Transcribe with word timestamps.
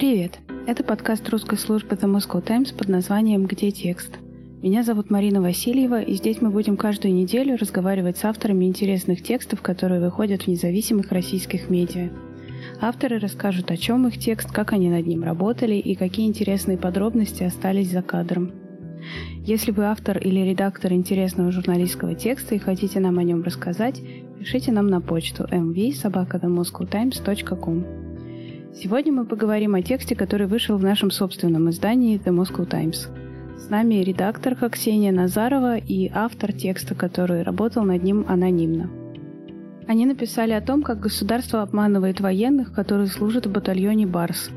Привет! 0.00 0.40
Это 0.66 0.82
подкаст 0.82 1.28
русской 1.28 1.58
службы 1.58 1.94
The 1.94 2.10
Moscow 2.10 2.40
Times 2.40 2.72
под 2.72 2.88
названием 2.88 3.44
«Где 3.44 3.70
текст?». 3.70 4.18
Меня 4.62 4.82
зовут 4.82 5.10
Марина 5.10 5.42
Васильева, 5.42 6.00
и 6.00 6.14
здесь 6.14 6.40
мы 6.40 6.48
будем 6.48 6.78
каждую 6.78 7.12
неделю 7.12 7.58
разговаривать 7.58 8.16
с 8.16 8.24
авторами 8.24 8.64
интересных 8.64 9.22
текстов, 9.22 9.60
которые 9.60 10.00
выходят 10.00 10.44
в 10.44 10.46
независимых 10.46 11.12
российских 11.12 11.68
медиа. 11.68 12.08
Авторы 12.80 13.18
расскажут, 13.18 13.70
о 13.70 13.76
чем 13.76 14.06
их 14.06 14.16
текст, 14.16 14.50
как 14.50 14.72
они 14.72 14.88
над 14.88 15.06
ним 15.06 15.22
работали 15.22 15.74
и 15.74 15.94
какие 15.94 16.26
интересные 16.26 16.78
подробности 16.78 17.42
остались 17.42 17.90
за 17.90 18.00
кадром. 18.00 18.52
Если 19.44 19.70
вы 19.70 19.84
автор 19.84 20.16
или 20.16 20.40
редактор 20.40 20.94
интересного 20.94 21.52
журналистского 21.52 22.14
текста 22.14 22.54
и 22.54 22.58
хотите 22.58 23.00
нам 23.00 23.18
о 23.18 23.22
нем 23.22 23.42
рассказать, 23.42 24.00
пишите 24.38 24.72
нам 24.72 24.86
на 24.86 25.02
почту 25.02 25.44
mv.sobakadamoscowtimes.com. 25.44 27.99
Сегодня 28.74 29.12
мы 29.12 29.24
поговорим 29.24 29.74
о 29.74 29.82
тексте, 29.82 30.14
который 30.14 30.46
вышел 30.46 30.76
в 30.76 30.82
нашем 30.82 31.10
собственном 31.10 31.70
издании 31.70 32.20
The 32.20 32.32
Moscow 32.34 32.66
Times. 32.66 33.08
С 33.58 33.68
нами 33.68 33.96
редакторка 33.96 34.68
Ксения 34.68 35.12
Назарова 35.12 35.76
и 35.76 36.10
автор 36.12 36.52
текста, 36.52 36.94
который 36.94 37.42
работал 37.42 37.84
над 37.84 38.02
ним 38.02 38.24
анонимно. 38.28 38.90
Они 39.86 40.06
написали 40.06 40.52
о 40.52 40.60
том, 40.60 40.82
как 40.82 41.00
государство 41.00 41.62
обманывает 41.62 42.20
военных, 42.20 42.72
которые 42.72 43.08
служат 43.08 43.46
в 43.46 43.52
батальоне 43.52 44.06
«Барс», 44.06 44.50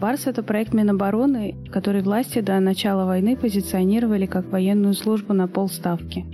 Барс– 0.00 0.22
это 0.26 0.42
проект 0.42 0.74
Минобороны, 0.74 1.54
который 1.70 2.02
власти 2.02 2.40
до 2.40 2.58
начала 2.60 3.06
войны 3.06 3.36
позиционировали 3.36 4.26
как 4.26 4.50
военную 4.50 4.94
службу 4.94 5.32
на 5.32 5.46
полставки. 5.46 6.26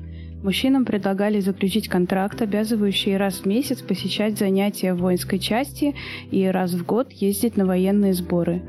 Мужчинам 0.42 0.86
предлагали 0.86 1.40
заключить 1.40 1.88
контракт, 1.88 2.40
обязывающий 2.40 3.16
раз 3.18 3.40
в 3.40 3.46
месяц 3.46 3.82
посещать 3.82 4.38
занятия 4.38 4.94
в 4.94 4.98
воинской 4.98 5.38
части 5.38 5.94
и 6.30 6.46
раз 6.46 6.72
в 6.72 6.86
год 6.86 7.12
ездить 7.12 7.58
на 7.58 7.66
военные 7.66 8.14
сборы. 8.14 8.62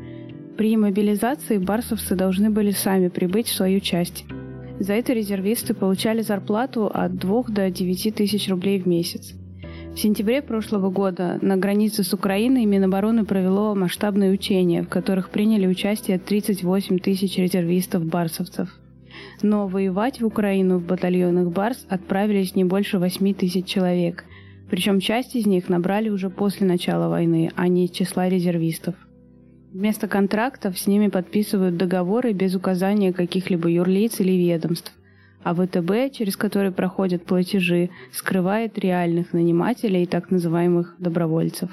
При 0.58 0.76
мобилизации 0.76 1.58
барсовцы 1.58 2.16
должны 2.16 2.50
были 2.50 2.72
сами 2.72 3.08
прибыть 3.08 3.48
в 3.48 3.56
свою 3.56 3.80
часть. 3.80 4.26
За 4.80 4.94
это 4.94 5.14
резервисты 5.14 5.74
получали 5.74 6.22
зарплату 6.22 6.92
от 6.94 7.16
2 7.16 7.44
до 7.48 7.72
9 7.72 8.16
тысяч 8.16 8.50
рублей 8.50 8.82
в 8.82 8.86
месяц. 8.86 9.34
В 9.94 9.98
сентябре 9.98 10.42
прошлого 10.42 10.90
года 10.90 11.38
на 11.42 11.56
границе 11.56 12.04
с 12.04 12.14
Украиной 12.14 12.66
Минобороны 12.66 13.24
провело 13.24 13.76
масштабные 13.76 14.32
учения, 14.32 14.84
в 14.84 14.90
которых 14.90 15.30
приняли 15.30 15.68
участие 15.68 16.20
38 16.20 17.00
тысяч 17.00 17.38
резервистов-барсовцев. 17.38 18.81
Но 19.42 19.68
воевать 19.68 20.22
в 20.22 20.26
Украину 20.26 20.78
в 20.78 20.86
батальонах 20.86 21.50
«Барс» 21.50 21.86
отправились 21.90 22.56
не 22.56 22.64
больше 22.64 23.00
8 23.00 23.34
тысяч 23.34 23.66
человек, 23.66 24.26
причем 24.70 25.00
часть 25.00 25.36
из 25.36 25.46
них 25.46 25.68
набрали 25.70 26.10
уже 26.10 26.30
после 26.30 26.66
начала 26.66 27.10
войны, 27.10 27.52
а 27.56 27.68
не 27.68 27.86
из 27.86 27.92
числа 27.92 28.30
резервистов. 28.30 28.96
Вместо 29.72 30.08
контрактов 30.08 30.78
с 30.78 30.88
ними 30.88 31.08
подписывают 31.08 31.78
договоры 31.78 32.34
без 32.34 32.56
указания 32.56 33.14
каких-либо 33.14 33.70
юрлиц 33.70 34.20
или 34.20 34.32
ведомств 34.32 34.94
а 35.44 35.54
ВТБ, 35.54 36.16
через 36.16 36.38
который 36.38 36.72
проходят 36.72 37.26
платежи, 37.26 37.90
скрывает 38.14 38.78
реальных 38.78 39.34
нанимателей, 39.34 40.06
так 40.06 40.30
называемых 40.32 40.96
добровольцев. 41.00 41.70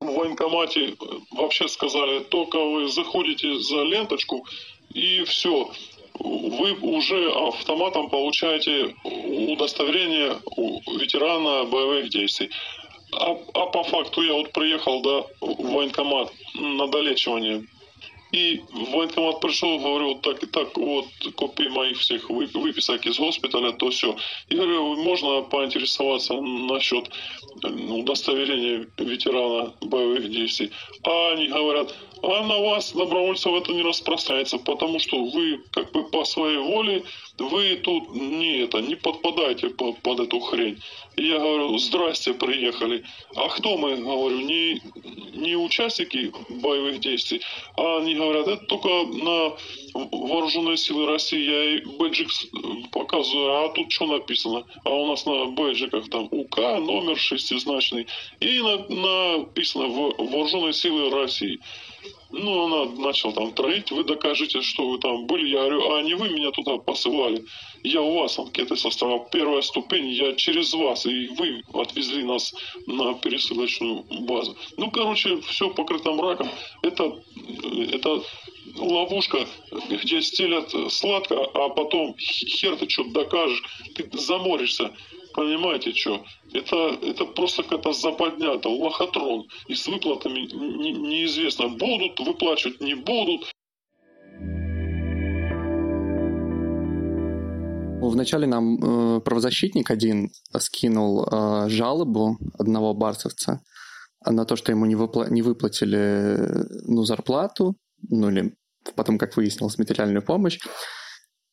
В 0.00 0.06
военкомате 0.06 0.96
вообще 1.32 1.68
сказали, 1.68 2.20
только 2.20 2.58
вы 2.58 2.88
заходите 2.88 3.58
за 3.58 3.82
ленточку 3.82 4.46
и 4.94 5.22
все, 5.24 5.70
вы 6.22 6.72
уже 6.80 7.30
автоматом 7.32 8.10
получаете 8.10 8.94
удостоверение 9.04 10.36
ветерана 10.98 11.64
боевых 11.64 12.10
действий. 12.10 12.50
А, 13.12 13.36
а 13.54 13.66
по 13.66 13.82
факту 13.82 14.22
я 14.22 14.34
вот 14.34 14.52
приехал 14.52 15.02
да, 15.02 15.24
в 15.40 15.72
военкомат 15.72 16.32
на 16.54 16.86
долечивание 16.88 17.64
и 18.32 18.62
в 18.72 18.92
военкомат 18.92 19.40
пришел, 19.40 19.78
говорю, 19.78 20.08
вот 20.14 20.22
так 20.22 20.42
и 20.42 20.46
так, 20.46 20.76
вот 20.76 21.06
копии 21.34 21.68
моих 21.68 21.98
всех 21.98 22.30
выписок 22.30 23.06
из 23.06 23.18
госпиталя, 23.18 23.72
то 23.72 23.90
все. 23.90 24.16
И 24.48 24.54
говорю, 24.54 24.96
можно 25.02 25.42
поинтересоваться 25.42 26.34
насчет 26.34 27.10
удостоверения 27.62 28.86
ветерана 28.98 29.74
боевых 29.80 30.30
действий. 30.30 30.70
А 31.02 31.32
они 31.32 31.48
говорят, 31.48 31.94
а 32.22 32.42
на 32.46 32.58
вас, 32.58 32.92
добровольцев, 32.92 33.52
это 33.54 33.72
не 33.72 33.82
распространяется, 33.82 34.58
потому 34.58 34.98
что 34.98 35.24
вы 35.24 35.60
как 35.70 35.90
бы 35.92 36.04
по 36.04 36.24
своей 36.24 36.58
воле, 36.58 37.02
вы 37.38 37.76
тут 37.76 38.14
не 38.14 38.58
это, 38.58 38.80
не 38.80 38.94
подпадаете 38.94 39.70
под, 39.70 39.98
под 40.02 40.20
эту 40.20 40.38
хрень. 40.40 40.82
И 41.16 41.26
я 41.26 41.38
говорю, 41.38 41.78
здрасте, 41.78 42.34
приехали. 42.34 43.04
А 43.34 43.48
кто 43.48 43.76
мы, 43.78 43.96
говорю, 43.96 44.40
не, 44.40 44.82
не 45.34 45.56
участники 45.56 46.32
боевых 46.48 47.00
действий, 47.00 47.40
а 47.76 47.98
они 47.98 48.14
говорят, 48.20 48.48
это 48.48 48.66
только 48.66 48.88
на 48.88 49.56
вооруженные 49.94 50.76
силы 50.76 51.06
России. 51.06 51.42
Я 51.42 51.76
и 51.76 51.84
бэджик 51.84 52.28
показываю, 52.92 53.64
а 53.64 53.68
тут 53.70 53.90
что 53.90 54.06
написано? 54.06 54.64
А 54.84 54.90
у 54.90 55.06
нас 55.06 55.26
на 55.26 55.46
бэджиках 55.46 56.08
там 56.08 56.28
УК, 56.30 56.58
номер 56.58 57.18
шестизначный. 57.18 58.06
И 58.40 58.60
на, 58.60 59.38
написано 59.38 59.88
вооруженные 59.88 60.72
силы 60.72 61.10
России. 61.10 61.60
Ну, 62.32 62.64
она 62.64 62.92
начала 62.92 63.32
там 63.32 63.52
троить, 63.52 63.90
вы 63.90 64.04
докажете, 64.04 64.62
что 64.62 64.88
вы 64.88 64.98
там 64.98 65.26
были. 65.26 65.48
Я 65.48 65.60
говорю, 65.60 65.92
а 65.94 66.02
не 66.02 66.14
вы 66.14 66.28
меня 66.28 66.50
туда 66.52 66.78
посылали. 66.78 67.44
Я 67.82 68.02
у 68.02 68.20
вас 68.20 68.38
анкеты 68.38 68.76
составлял. 68.76 69.28
Первая 69.32 69.62
ступень, 69.62 70.08
я 70.08 70.34
через 70.34 70.72
вас, 70.72 71.06
и 71.06 71.28
вы 71.28 71.62
отвезли 71.72 72.22
нас 72.22 72.54
на 72.86 73.14
пересылочную 73.14 74.04
базу. 74.20 74.56
Ну, 74.76 74.90
короче, 74.90 75.40
все 75.40 75.70
покрыто 75.70 76.12
мраком. 76.12 76.48
Это, 76.82 77.20
это 77.92 78.22
ловушка, 78.76 79.46
где 79.88 80.22
стелят 80.22 80.70
сладко, 80.92 81.36
а 81.54 81.68
потом 81.68 82.14
хер 82.18 82.76
ты 82.76 82.88
что-то 82.88 83.10
докажешь, 83.10 83.62
ты 83.94 84.08
заморишься. 84.12 84.92
Понимаете, 85.34 85.92
что? 85.92 86.24
Это, 86.52 86.98
это 87.02 87.24
просто 87.24 87.62
какая-то 87.62 87.92
западня, 87.92 88.54
это 88.54 88.68
лохотрон. 88.68 89.46
И 89.68 89.74
с 89.74 89.86
выплатами 89.86 90.40
не, 90.40 90.92
неизвестно, 90.92 91.68
будут 91.68 92.18
выплачивать, 92.18 92.80
не 92.80 92.94
будут. 92.94 93.50
Вначале 98.02 98.46
нам 98.46 98.76
э, 99.16 99.20
правозащитник 99.20 99.90
один 99.90 100.30
скинул 100.58 101.24
э, 101.24 101.68
жалобу 101.68 102.38
одного 102.58 102.92
барсовца 102.92 103.60
на 104.26 104.44
то, 104.44 104.56
что 104.56 104.72
ему 104.72 104.86
не, 104.86 104.96
выпла- 104.96 105.30
не 105.30 105.42
выплатили 105.42 106.66
ну, 106.86 107.04
зарплату, 107.04 107.76
ну 108.08 108.30
или 108.30 108.54
потом, 108.94 109.18
как 109.18 109.36
выяснилось, 109.36 109.78
материальную 109.78 110.22
помощь. 110.22 110.58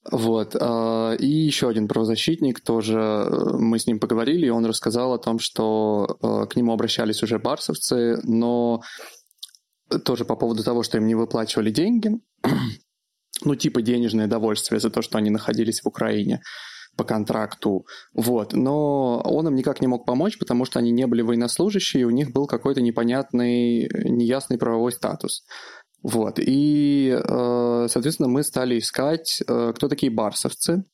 Вот. 0.09 0.55
А, 0.59 1.13
и 1.13 1.27
еще 1.27 1.67
один 1.69 1.87
правозащитник, 1.87 2.61
тоже 2.61 2.97
э, 2.97 3.57
мы 3.57 3.77
с 3.77 3.87
ним 3.87 3.99
поговорили, 3.99 4.45
и 4.45 4.51
он 4.51 4.65
рассказал 4.65 5.13
о 5.13 5.19
том, 5.19 5.39
что 5.39 6.17
э, 6.21 6.45
к 6.49 6.55
нему 6.55 6.73
обращались 6.73 7.23
уже 7.23 7.39
барсовцы, 7.39 8.19
но 8.23 8.81
тоже 10.05 10.25
по 10.25 10.35
поводу 10.35 10.63
того, 10.63 10.83
что 10.83 10.97
им 10.97 11.07
не 11.07 11.15
выплачивали 11.15 11.71
деньги, 11.71 12.11
ну, 13.43 13.55
типа 13.55 13.81
денежное 13.81 14.27
довольствие 14.27 14.79
за 14.79 14.89
то, 14.89 15.01
что 15.01 15.17
они 15.17 15.29
находились 15.29 15.81
в 15.81 15.87
Украине 15.87 16.41
по 16.95 17.03
контракту, 17.03 17.85
вот, 18.13 18.53
но 18.53 19.21
он 19.23 19.47
им 19.47 19.55
никак 19.55 19.81
не 19.81 19.87
мог 19.87 20.05
помочь, 20.05 20.39
потому 20.39 20.65
что 20.65 20.79
они 20.79 20.91
не 20.91 21.05
были 21.05 21.21
военнослужащие, 21.21 22.01
и 22.01 22.05
у 22.05 22.09
них 22.09 22.31
был 22.31 22.47
какой-то 22.47 22.81
непонятный, 22.81 23.87
неясный 24.03 24.57
правовой 24.57 24.91
статус. 24.91 25.43
Вот. 26.07 26.39
И, 26.39 27.09
э, 27.21 27.87
соответственно, 27.89 28.29
мы 28.29 28.41
стали 28.43 28.79
искать, 28.79 29.43
э, 29.45 29.73
кто 29.75 29.89
такие 29.89 30.09
барсовцы. 30.09 30.85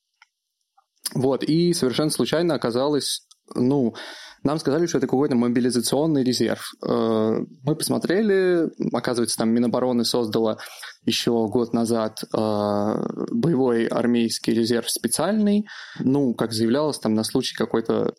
Вот. 1.13 1.43
И 1.43 1.71
совершенно 1.73 2.09
случайно 2.09 2.55
оказалось, 2.55 3.27
ну, 3.53 3.93
нам 4.41 4.57
сказали, 4.57 4.87
что 4.87 4.97
это 4.97 5.05
какой-то 5.05 5.35
мобилизационный 5.35 6.23
резерв. 6.23 6.73
Э, 6.83 7.45
мы 7.61 7.75
посмотрели, 7.75 8.71
оказывается, 8.91 9.37
там 9.37 9.51
Минобороны 9.51 10.03
создала 10.03 10.57
еще 11.05 11.47
год 11.47 11.73
назад 11.73 12.23
боевой 12.31 13.85
армейский 13.85 14.55
резерв 14.55 14.89
специальный. 14.89 15.67
Ну, 15.99 16.33
как 16.33 16.53
заявлялось, 16.53 16.97
там 16.97 17.13
на 17.13 17.23
случай 17.23 17.55
какой-то 17.55 18.15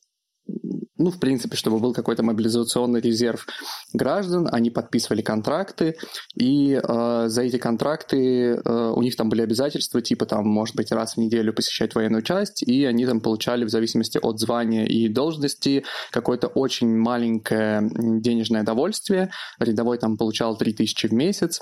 ну, 0.97 1.11
в 1.11 1.19
принципе, 1.19 1.57
чтобы 1.57 1.81
был 1.81 1.93
какой-то 1.93 2.23
мобилизационный 2.23 3.01
резерв 3.01 3.47
граждан, 3.93 4.49
они 4.51 4.71
подписывали 4.71 5.23
контракты, 5.23 5.97
и 6.35 6.75
э, 6.75 7.25
за 7.27 7.43
эти 7.43 7.59
контракты 7.59 8.55
э, 8.55 8.93
у 8.95 9.03
них 9.03 9.17
там 9.17 9.29
были 9.29 9.43
обязательства, 9.43 10.01
типа 10.01 10.27
там, 10.27 10.47
может 10.47 10.77
быть, 10.77 10.93
раз 10.93 11.15
в 11.15 11.17
неделю 11.19 11.53
посещать 11.53 11.95
военную 11.95 12.23
часть, 12.23 12.63
и 12.63 12.85
они 12.85 13.07
там 13.07 13.21
получали 13.21 13.65
в 13.65 13.71
зависимости 13.71 14.19
от 14.23 14.39
звания 14.39 14.87
и 14.87 15.09
должности 15.09 15.85
какое-то 16.11 16.47
очень 16.47 16.97
маленькое 16.97 17.83
денежное 18.21 18.63
довольствие. 18.63 19.31
Рядовой 19.59 19.99
там 19.99 20.17
получал 20.17 20.57
3000 20.57 21.09
в 21.09 21.13
месяц, 21.13 21.61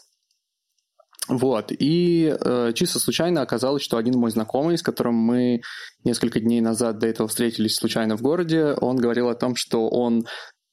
вот, 1.28 1.70
и 1.70 2.36
э, 2.38 2.72
чисто 2.74 2.98
случайно 2.98 3.42
оказалось, 3.42 3.82
что 3.82 3.96
один 3.96 4.18
мой 4.18 4.30
знакомый, 4.30 4.76
с 4.76 4.82
которым 4.82 5.14
мы 5.14 5.62
несколько 6.04 6.40
дней 6.40 6.60
назад 6.60 6.98
до 6.98 7.06
этого 7.06 7.28
встретились 7.28 7.76
случайно 7.76 8.16
в 8.16 8.22
городе, 8.22 8.74
он 8.80 8.96
говорил 8.96 9.28
о 9.28 9.36
том, 9.36 9.54
что 9.54 9.88
он 9.88 10.26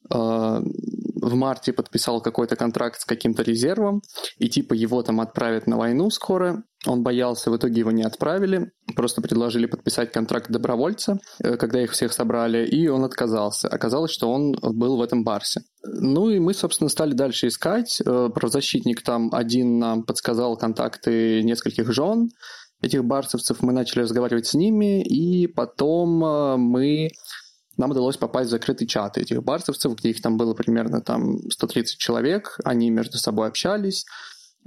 в 0.10 1.36
марте 1.36 1.74
подписал 1.74 2.22
какой-то 2.22 2.56
контракт 2.56 3.00
с 3.02 3.06
каким-то 3.06 3.44
резервом, 3.44 4.02
и 4.38 4.50
типа 4.50 4.74
его 4.74 5.02
там 5.04 5.22
отправят 5.22 5.68
на 5.68 5.78
войну 5.78 6.10
скоро. 6.10 6.64
Он 6.86 7.04
боялся, 7.04 7.52
в 7.52 7.58
итоге 7.58 7.80
его 7.80 7.92
не 7.92 8.04
отправили, 8.04 8.72
просто 8.96 9.22
предложили 9.22 9.66
подписать 9.66 10.12
контракт 10.12 10.50
добровольца, 10.50 11.20
э, 11.44 11.58
когда 11.58 11.84
их 11.84 11.92
всех 11.92 12.14
собрали, 12.14 12.66
и 12.66 12.88
он 12.88 13.04
отказался. 13.04 13.68
Оказалось, 13.68 14.12
что 14.12 14.32
он 14.32 14.54
был 14.62 14.98
в 14.98 15.02
этом 15.02 15.24
барсе. 15.24 15.62
Ну 15.84 16.30
и 16.30 16.40
мы, 16.40 16.54
собственно, 16.54 16.90
стали 16.90 17.14
дальше 17.14 17.48
искать. 17.48 18.02
Э, 18.06 18.30
правозащитник 18.34 19.02
там 19.02 19.30
один 19.34 19.78
нам 19.78 20.04
подсказал 20.04 20.58
контакты 20.58 21.44
нескольких 21.44 21.92
жен 21.92 22.30
этих 22.82 23.04
барсовцев. 23.04 23.62
Мы 23.62 23.74
начали 23.74 24.04
разговаривать 24.04 24.48
с 24.48 24.54
ними, 24.54 25.04
и 25.04 25.48
потом 25.48 26.24
э, 26.24 26.58
мы 26.58 27.10
нам 27.80 27.92
удалось 27.92 28.18
попасть 28.18 28.50
в 28.50 28.52
закрытый 28.52 28.86
чат 28.86 29.18
этих 29.18 29.42
барсовцев, 29.42 29.96
где 29.96 30.10
их 30.10 30.22
там 30.22 30.38
было 30.38 30.54
примерно 30.54 31.02
там 31.02 31.50
130 31.50 31.98
человек, 31.98 32.60
они 32.66 32.90
между 32.90 33.18
собой 33.18 33.48
общались, 33.48 34.06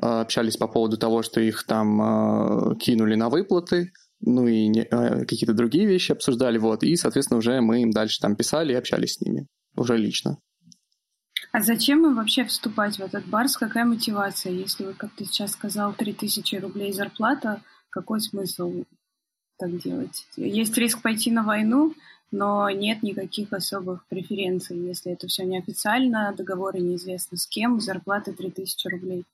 э, 0.03 0.07
общались 0.07 0.57
по 0.57 0.67
поводу 0.67 0.97
того, 0.97 1.23
что 1.23 1.41
их 1.41 1.65
там 1.65 2.01
э, 2.01 2.77
кинули 2.77 3.15
на 3.15 3.29
выплаты, 3.29 3.93
ну 4.21 4.47
и 4.47 4.81
э, 4.81 5.25
какие-то 5.27 5.53
другие 5.53 5.87
вещи 5.87 6.13
обсуждали, 6.13 6.57
вот, 6.57 6.83
и, 6.83 6.97
соответственно, 6.97 7.39
уже 7.39 7.61
мы 7.61 7.83
им 7.83 7.91
дальше 7.91 8.19
там 8.19 8.35
писали 8.35 8.73
и 8.73 8.77
общались 8.77 9.15
с 9.15 9.21
ними, 9.21 9.47
уже 9.77 9.99
лично. 9.99 10.39
А 11.53 11.61
зачем 11.61 12.07
им 12.07 12.15
вообще 12.17 12.47
вступать 12.47 12.97
в 12.97 13.01
этот 13.01 13.27
барс? 13.27 13.59
Какая 13.59 13.85
мотивация? 13.85 14.53
Если 14.53 14.87
вы, 14.87 14.95
как 14.95 15.11
ты 15.15 15.27
сейчас 15.27 15.53
сказал, 15.53 15.93
3000 15.93 16.57
рублей 16.57 16.95
зарплата, 16.95 17.61
какой 17.91 18.23
смысл 18.23 18.85
так 19.59 19.77
делать? 19.83 20.27
Есть 20.37 20.79
риск 20.79 21.03
пойти 21.03 21.31
на 21.31 21.43
войну, 21.43 21.95
но 22.33 22.69
нет 22.71 23.03
никаких 23.03 23.53
особых 23.53 24.05
преференций, 24.09 24.77
если 24.77 25.13
это 25.13 25.29
все 25.29 25.45
неофициально, 25.45 26.35
договоры 26.37 26.81
неизвестно 26.81 27.37
с 27.37 27.47
кем, 27.47 27.81
зарплата 27.81 28.33
3000 28.33 28.89
рублей. 28.89 29.25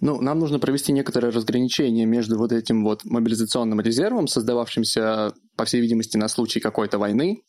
Ну, 0.00 0.20
нам 0.20 0.38
нужно 0.38 0.58
провести 0.58 0.92
некоторое 0.92 1.32
разграничение 1.32 2.06
между 2.06 2.38
вот 2.38 2.52
этим 2.52 2.84
вот 2.84 3.04
мобилизационным 3.04 3.80
резервом, 3.80 4.28
создававшимся, 4.28 5.34
по 5.56 5.64
всей 5.64 5.80
видимости, 5.80 6.16
на 6.16 6.28
случай 6.28 6.60
какой-то 6.60 6.98
войны, 6.98 7.42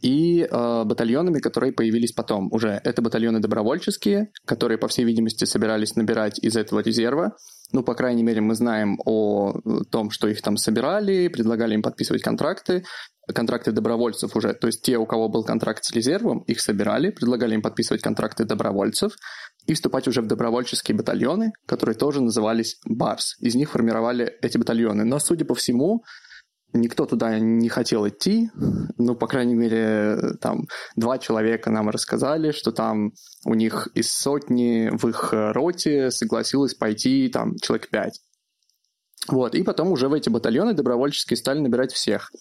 и 0.00 0.42
э, 0.42 0.84
батальонами, 0.84 1.38
которые 1.38 1.72
появились 1.72 2.12
потом 2.12 2.52
уже. 2.52 2.80
Это 2.82 3.02
батальоны 3.02 3.38
добровольческие, 3.38 4.32
которые, 4.44 4.76
по 4.76 4.88
всей 4.88 5.04
видимости, 5.04 5.44
собирались 5.44 5.94
набирать 5.94 6.38
из 6.42 6.56
этого 6.56 6.80
резерва. 6.80 7.36
Ну, 7.70 7.82
по 7.82 7.94
крайней 7.94 8.24
мере, 8.24 8.40
мы 8.40 8.54
знаем 8.54 8.98
о 9.06 9.54
том, 9.90 10.10
что 10.10 10.28
их 10.28 10.42
там 10.42 10.56
собирали, 10.56 11.28
предлагали 11.28 11.74
им 11.74 11.82
подписывать 11.82 12.22
контракты 12.22 12.84
контракты 13.26 13.72
добровольцев 13.72 14.34
уже. 14.36 14.52
То 14.54 14.66
есть 14.66 14.82
те, 14.82 14.98
у 14.98 15.06
кого 15.06 15.28
был 15.28 15.44
контракт 15.44 15.84
с 15.84 15.92
резервом, 15.92 16.40
их 16.40 16.60
собирали, 16.60 17.10
предлагали 17.10 17.54
им 17.54 17.62
подписывать 17.62 18.02
контракты 18.02 18.44
добровольцев 18.44 19.12
и 19.66 19.74
вступать 19.74 20.08
уже 20.08 20.22
в 20.22 20.26
добровольческие 20.26 20.96
батальоны, 20.96 21.52
которые 21.66 21.94
тоже 21.94 22.20
назывались 22.20 22.78
БАРС. 22.84 23.36
Из 23.40 23.54
них 23.54 23.70
формировали 23.70 24.36
эти 24.42 24.58
батальоны. 24.58 25.04
Но, 25.04 25.18
судя 25.20 25.44
по 25.44 25.54
всему, 25.54 26.02
никто 26.72 27.06
туда 27.06 27.38
не 27.38 27.68
хотел 27.68 28.08
идти. 28.08 28.50
Ну, 28.98 29.14
по 29.14 29.26
крайней 29.26 29.54
мере, 29.54 30.18
там 30.40 30.66
два 30.96 31.18
человека 31.18 31.70
нам 31.70 31.90
рассказали, 31.90 32.50
что 32.50 32.72
там 32.72 33.12
у 33.44 33.54
них 33.54 33.88
из 33.94 34.10
сотни 34.10 34.90
в 34.92 35.08
их 35.08 35.28
роте 35.32 36.10
согласилось 36.10 36.74
пойти 36.74 37.28
там 37.28 37.56
человек 37.56 37.88
пять. 37.90 38.20
Вот, 39.28 39.54
и 39.54 39.62
потом 39.62 39.92
уже 39.92 40.08
в 40.08 40.14
эти 40.14 40.28
батальоны 40.28 40.74
добровольческие 40.74 41.36
стали 41.36 41.60
набирать 41.60 41.92
всех. 41.92 42.32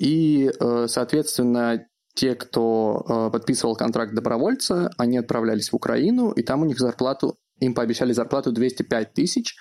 И, 0.00 0.50
э, 0.50 0.86
соответственно, 0.88 1.86
те, 2.14 2.34
кто 2.34 3.04
э, 3.06 3.30
подписывал 3.30 3.76
контракт 3.76 4.14
добровольца, 4.14 4.90
они 4.96 5.18
отправлялись 5.18 5.70
в 5.70 5.76
Украину, 5.76 6.30
и 6.30 6.42
там 6.42 6.62
у 6.62 6.64
них 6.64 6.78
зарплату, 6.78 7.36
им 7.60 7.74
пообещали 7.74 8.14
зарплату 8.14 8.50
205 8.50 9.12
тысяч, 9.12 9.56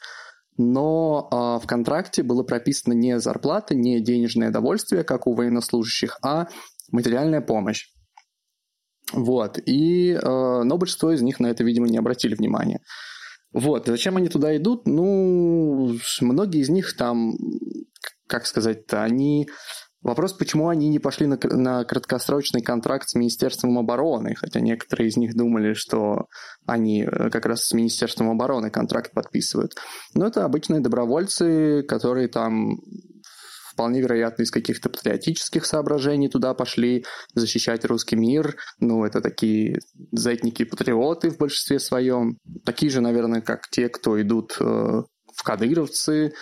но 0.57 1.27
э, 1.29 1.63
в 1.63 1.67
контракте 1.67 2.23
было 2.23 2.43
прописано 2.43 2.93
не 2.93 3.19
зарплата, 3.19 3.75
не 3.75 3.99
денежное 3.99 4.49
довольствие, 4.49 5.03
как 5.03 5.27
у 5.27 5.33
военнослужащих, 5.33 6.17
а 6.23 6.47
материальная 6.89 7.41
помощь. 7.41 7.89
Вот. 9.11 9.59
И, 9.65 10.17
но 10.23 10.77
большинство 10.77 11.11
из 11.11 11.21
них 11.23 11.39
на 11.39 11.47
это, 11.47 11.63
видимо, 11.63 11.87
не 11.87 11.97
обратили 11.97 12.35
внимания. 12.35 12.79
Вот. 13.51 13.87
Зачем 13.87 14.17
они 14.17 14.29
туда 14.29 14.55
идут? 14.55 14.87
Ну, 14.87 15.97
многие 16.21 16.61
из 16.61 16.69
них 16.69 16.95
там, 16.95 17.33
как 18.27 18.45
сказать-то, 18.45 19.01
они 19.01 19.47
Вопрос, 20.01 20.33
почему 20.33 20.69
они 20.69 20.87
не 20.87 20.99
пошли 20.99 21.27
на, 21.27 21.37
на 21.43 21.83
краткосрочный 21.83 22.61
контракт 22.61 23.09
с 23.09 23.15
Министерством 23.15 23.77
обороны, 23.77 24.33
хотя 24.35 24.61
некоторые 24.61 25.09
из 25.09 25.17
них 25.17 25.35
думали, 25.35 25.73
что 25.73 26.27
они 26.65 27.03
э, 27.03 27.29
как 27.29 27.45
раз 27.45 27.65
с 27.65 27.73
Министерством 27.73 28.29
обороны 28.29 28.69
контракт 28.69 29.11
подписывают. 29.11 29.75
Но 30.13 30.25
это 30.25 30.45
обычные 30.45 30.79
добровольцы, 30.79 31.83
которые 31.83 32.29
там 32.29 32.77
вполне 33.79 34.01
вероятно 34.01 34.43
из 34.43 34.51
каких-то 34.51 34.89
патриотических 34.89 35.65
соображений 35.65 36.27
туда 36.27 36.53
пошли 36.53 37.05
защищать 37.33 37.85
русский 37.85 38.17
мир. 38.17 38.57
Ну, 38.79 39.05
это 39.05 39.21
такие 39.21 39.79
зетники-патриоты 40.11 41.29
в 41.29 41.37
большинстве 41.37 41.79
своем. 41.79 42.37
Такие 42.65 42.89
же, 42.89 42.99
наверное, 42.99 43.41
как 43.41 43.69
те, 43.69 43.87
кто 43.87 44.21
идут 44.21 44.57
э, 44.59 44.63
в 44.63 45.43
кадыровцы, 45.43 46.33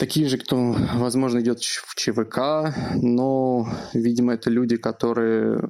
Такие 0.00 0.28
же, 0.28 0.38
кто, 0.38 0.74
возможно, 0.94 1.40
идет 1.40 1.60
в 1.60 1.94
ЧВК, 1.94 2.74
но, 3.02 3.68
видимо, 3.92 4.32
это 4.32 4.48
люди, 4.48 4.78
которые, 4.78 5.60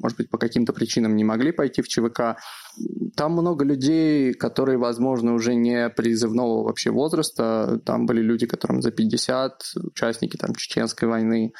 может 0.00 0.16
быть, 0.16 0.30
по 0.30 0.38
каким-то 0.38 0.72
причинам 0.72 1.14
не 1.14 1.24
могли 1.24 1.52
пойти 1.52 1.82
в 1.82 1.88
ЧВК. 1.88 2.38
Там 3.16 3.32
много 3.32 3.66
людей, 3.66 4.32
которые, 4.32 4.78
возможно, 4.78 5.34
уже 5.34 5.54
не 5.54 5.90
призывного 5.90 6.64
вообще 6.64 6.90
возраста. 6.90 7.78
Там 7.84 8.06
были 8.06 8.22
люди, 8.22 8.46
которым 8.46 8.80
за 8.80 8.92
50, 8.92 9.62
участники 9.92 10.38
там 10.38 10.54
Чеченской 10.54 11.06
войны. 11.06 11.52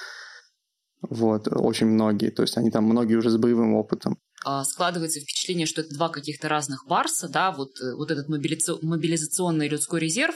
Вот, 1.03 1.49
очень 1.49 1.89
многие. 1.89 2.31
То 2.31 2.41
есть 2.41 2.57
они 2.57 2.71
там 2.71 2.85
многие 2.85 3.17
уже 3.17 3.29
с 3.29 3.37
боевым 3.37 3.75
опытом 3.75 4.17
а, 4.43 4.65
складывается 4.65 5.21
впечатление, 5.21 5.67
что 5.67 5.83
это 5.83 5.95
два 5.95 6.09
каких-то 6.09 6.49
разных 6.49 6.87
барса, 6.87 7.29
да, 7.29 7.53
вот, 7.53 7.79
э, 7.79 7.95
вот 7.95 8.11
этот 8.11 8.29
мобилизационный 8.29 9.69
людской 9.69 10.01
резерв 10.01 10.35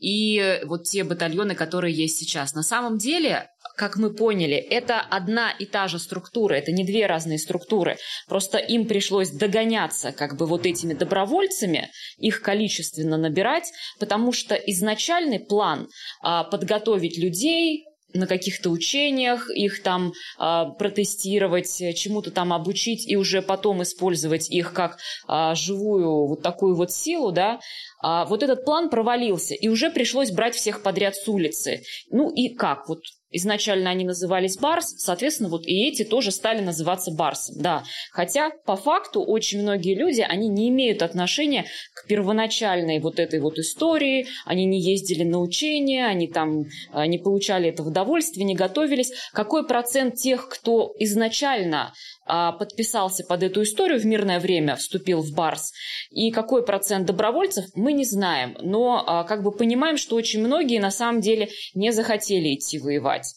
и 0.00 0.60
вот 0.64 0.84
те 0.84 1.04
батальоны, 1.04 1.54
которые 1.54 1.94
есть 1.94 2.18
сейчас. 2.18 2.54
На 2.54 2.62
самом 2.62 2.98
деле, 2.98 3.50
как 3.76 3.96
мы 3.96 4.10
поняли, 4.10 4.56
это 4.56 5.00
одна 5.00 5.50
и 5.50 5.64
та 5.64 5.88
же 5.88 5.98
структура, 5.98 6.54
это 6.54 6.72
не 6.72 6.84
две 6.84 7.06
разные 7.06 7.38
структуры. 7.38 7.96
Просто 8.26 8.58
им 8.58 8.86
пришлось 8.86 9.30
догоняться 9.30 10.12
как 10.12 10.36
бы 10.36 10.46
вот 10.46 10.66
этими 10.66 10.94
добровольцами, 10.94 11.90
их 12.16 12.42
количественно 12.42 13.16
набирать, 13.16 13.72
потому 13.98 14.32
что 14.32 14.54
изначальный 14.54 15.40
план 15.40 15.88
а, 16.22 16.44
подготовить 16.44 17.18
людей, 17.18 17.84
на 18.14 18.26
каких-то 18.26 18.70
учениях, 18.70 19.50
их 19.50 19.82
там 19.82 20.12
э, 20.38 20.64
протестировать, 20.78 21.76
чему-то 21.94 22.30
там 22.30 22.52
обучить 22.52 23.06
и 23.06 23.16
уже 23.16 23.42
потом 23.42 23.82
использовать 23.82 24.50
их 24.50 24.72
как 24.72 24.98
э, 25.28 25.54
живую 25.54 26.26
вот 26.28 26.42
такую 26.42 26.74
вот 26.74 26.90
силу, 26.90 27.32
да, 27.32 27.60
а, 28.00 28.24
вот 28.24 28.42
этот 28.42 28.64
план 28.64 28.90
провалился, 28.90 29.54
и 29.54 29.68
уже 29.68 29.90
пришлось 29.90 30.30
брать 30.30 30.54
всех 30.54 30.82
подряд 30.82 31.16
с 31.16 31.26
улицы. 31.28 31.82
Ну 32.10 32.30
и 32.30 32.48
как? 32.54 32.88
Вот 32.88 33.00
изначально 33.30 33.90
они 33.90 34.04
назывались 34.04 34.56
Барс, 34.56 34.94
соответственно, 34.98 35.48
вот 35.48 35.66
и 35.66 35.86
эти 35.86 36.04
тоже 36.04 36.30
стали 36.30 36.60
называться 36.60 37.10
Барсом, 37.10 37.60
да. 37.60 37.84
Хотя, 38.10 38.50
по 38.64 38.76
факту, 38.76 39.22
очень 39.22 39.60
многие 39.62 39.94
люди, 39.94 40.20
они 40.20 40.48
не 40.48 40.68
имеют 40.70 41.02
отношения 41.02 41.66
к 41.94 42.06
первоначальной 42.06 43.00
вот 43.00 43.18
этой 43.18 43.40
вот 43.40 43.58
истории, 43.58 44.26
они 44.46 44.64
не 44.64 44.80
ездили 44.80 45.24
на 45.24 45.40
учения, 45.40 46.06
они 46.06 46.28
там 46.28 46.64
а, 46.92 47.06
не 47.06 47.18
получали 47.18 47.68
этого 47.68 47.88
удовольствия, 47.88 48.44
не 48.44 48.54
готовились. 48.54 49.12
Какой 49.32 49.66
процент 49.66 50.14
тех, 50.14 50.48
кто 50.48 50.94
изначально 50.98 51.92
подписался 52.28 53.24
под 53.24 53.42
эту 53.42 53.62
историю 53.62 53.98
в 53.98 54.04
мирное 54.04 54.40
время, 54.40 54.76
вступил 54.76 55.22
в 55.22 55.32
Барс, 55.34 55.72
и 56.10 56.30
какой 56.30 56.64
процент 56.64 57.06
добровольцев, 57.06 57.64
мы 57.74 57.92
не 57.92 58.04
знаем. 58.04 58.56
Но 58.60 59.02
а, 59.06 59.24
как 59.24 59.42
бы 59.42 59.52
понимаем, 59.52 59.96
что 59.96 60.16
очень 60.16 60.44
многие 60.44 60.78
на 60.78 60.90
самом 60.90 61.20
деле 61.20 61.48
не 61.74 61.92
захотели 61.92 62.54
идти 62.54 62.78
воевать. 62.78 63.34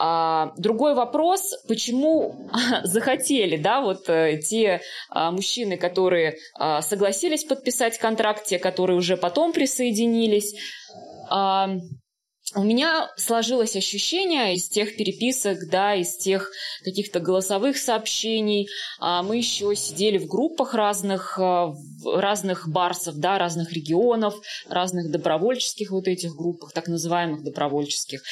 А, 0.00 0.52
другой 0.56 0.94
вопрос, 0.94 1.54
почему 1.66 2.48
захотели, 2.84 3.56
да, 3.56 3.80
вот 3.80 4.08
э, 4.08 4.38
те 4.38 4.80
а, 5.10 5.32
мужчины, 5.32 5.76
которые 5.76 6.36
а, 6.54 6.82
согласились 6.82 7.44
подписать 7.44 7.98
контракт, 7.98 8.44
те, 8.44 8.58
которые 8.58 8.96
уже 8.96 9.16
потом 9.16 9.52
присоединились. 9.52 10.54
У 12.54 12.62
меня 12.62 13.10
сложилось 13.16 13.76
ощущение 13.76 14.54
из 14.54 14.68
тех 14.70 14.96
переписок, 14.96 15.68
да, 15.70 15.94
из 15.94 16.16
тех 16.16 16.50
каких-то 16.82 17.20
голосовых 17.20 17.76
сообщений. 17.76 18.68
А 18.98 19.22
мы 19.22 19.36
еще 19.36 19.76
сидели 19.76 20.16
в 20.16 20.26
группах 20.26 20.72
разных, 20.72 21.38
а, 21.38 21.74
разных 22.06 22.68
барсов, 22.68 23.16
да, 23.16 23.38
разных 23.38 23.72
регионов, 23.72 24.34
разных 24.66 25.10
добровольческих 25.10 25.90
вот 25.90 26.08
этих 26.08 26.36
группах, 26.36 26.72
так 26.72 26.88
называемых 26.88 27.42
добровольческих. 27.42 28.22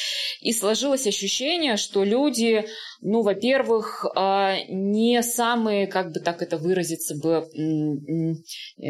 И 0.41 0.53
сложилось 0.55 1.07
ощущение, 1.07 1.77
что 1.77 2.03
люди, 2.03 2.65
ну, 3.03 3.21
во-первых, 3.21 4.07
а, 4.15 4.57
не 4.69 5.23
самые, 5.23 5.87
как 5.89 6.13
бы 6.13 6.21
так 6.21 6.41
это 6.41 6.57
выразиться 6.57 7.17
бы, 7.17 7.47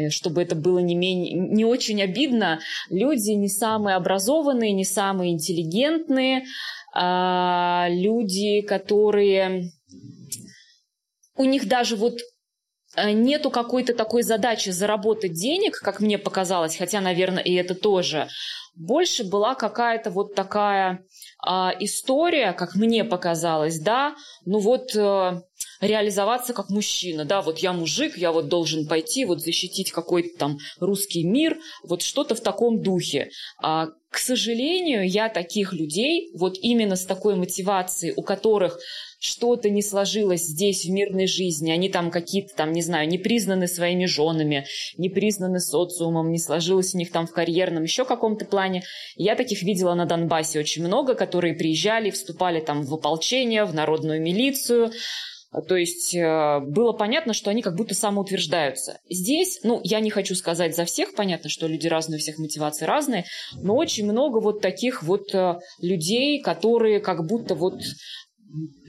чтобы 0.09 0.41
это 0.41 0.55
было 0.55 0.79
не, 0.79 0.95
менее, 0.95 1.33
не 1.33 1.65
очень 1.65 2.01
обидно, 2.01 2.59
люди 2.89 3.31
не 3.31 3.49
самые 3.49 3.97
образованные, 3.97 4.71
не 4.71 4.85
самые 4.85 5.16
самые 5.17 5.33
интеллигентные, 5.33 6.45
а, 6.93 7.87
люди, 7.89 8.61
которые... 8.61 9.71
У 11.35 11.45
них 11.45 11.67
даже 11.67 11.95
вот 11.95 12.19
а, 12.95 13.11
нету 13.11 13.49
какой-то 13.49 13.93
такой 13.93 14.23
задачи 14.23 14.69
заработать 14.69 15.33
денег, 15.33 15.79
как 15.79 15.99
мне 15.99 16.17
показалось, 16.17 16.77
хотя, 16.77 17.01
наверное, 17.01 17.43
и 17.43 17.53
это 17.53 17.75
тоже. 17.75 18.27
Больше 18.75 19.23
была 19.23 19.55
какая-то 19.55 20.11
вот 20.11 20.35
такая 20.35 21.03
история, 21.79 22.53
как 22.53 22.75
мне 22.75 23.03
показалось, 23.03 23.79
да, 23.79 24.15
ну 24.45 24.59
вот 24.59 24.95
а, 24.95 25.43
реализоваться 25.81 26.53
как 26.53 26.69
мужчина, 26.69 27.25
да, 27.25 27.41
вот 27.41 27.59
я 27.59 27.73
мужик, 27.73 28.17
я 28.17 28.31
вот 28.31 28.47
должен 28.47 28.87
пойти 28.87 29.25
вот 29.25 29.41
защитить 29.41 29.91
какой-то 29.91 30.37
там 30.37 30.57
русский 30.79 31.23
мир, 31.23 31.57
вот 31.83 32.01
что-то 32.01 32.35
в 32.35 32.41
таком 32.41 32.81
духе. 32.81 33.29
А, 33.61 33.87
к 34.09 34.17
сожалению, 34.17 35.07
я 35.07 35.29
таких 35.29 35.73
людей, 35.73 36.31
вот 36.33 36.57
именно 36.59 36.95
с 36.95 37.05
такой 37.05 37.35
мотивацией, 37.35 38.13
у 38.15 38.23
которых 38.23 38.79
что-то 39.19 39.69
не 39.69 39.81
сложилось 39.81 40.43
здесь 40.43 40.85
в 40.85 40.89
мирной 40.89 41.27
жизни, 41.27 41.71
они 41.71 41.89
там 41.89 42.11
какие-то 42.11 42.55
там, 42.55 42.71
не 42.71 42.81
знаю, 42.81 43.07
не 43.07 43.17
признаны 43.17 43.67
своими 43.67 44.05
женами, 44.05 44.65
не 44.97 45.09
признаны 45.09 45.59
социумом, 45.59 46.31
не 46.31 46.39
сложилось 46.39 46.93
у 46.93 46.97
них 46.97 47.11
там 47.11 47.27
в 47.27 47.31
карьерном 47.31 47.83
еще 47.83 48.05
каком-то 48.05 48.45
плане. 48.45 48.83
Я 49.15 49.35
таких 49.35 49.63
видела 49.63 49.93
на 49.95 50.05
Донбассе 50.05 50.59
очень 50.59 50.85
много, 50.85 51.15
которые 51.15 51.55
приезжали, 51.55 52.11
вступали 52.11 52.59
там 52.59 52.83
в 52.83 52.93
ополчение, 52.93 53.65
в 53.65 53.73
народную 53.73 54.21
милицию, 54.21 54.91
то 55.67 55.75
есть 55.75 56.13
э, 56.13 56.59
было 56.59 56.91
понятно, 56.91 57.33
что 57.33 57.49
они 57.49 57.61
как 57.61 57.75
будто 57.75 57.95
самоутверждаются. 57.95 58.99
Здесь, 59.09 59.59
ну, 59.63 59.79
я 59.83 60.01
не 60.01 60.09
хочу 60.09 60.35
сказать 60.35 60.75
за 60.75 60.85
всех, 60.85 61.15
понятно, 61.15 61.49
что 61.49 61.67
люди 61.67 61.87
разные, 61.87 62.17
у 62.17 62.19
всех 62.19 62.37
мотивации 62.37 62.85
разные, 62.85 63.25
но 63.55 63.75
очень 63.75 64.05
много 64.11 64.39
вот 64.39 64.61
таких 64.61 65.03
вот 65.03 65.33
э, 65.33 65.59
людей, 65.81 66.41
которые 66.41 66.99
как 66.99 67.25
будто 67.25 67.55
вот 67.55 67.81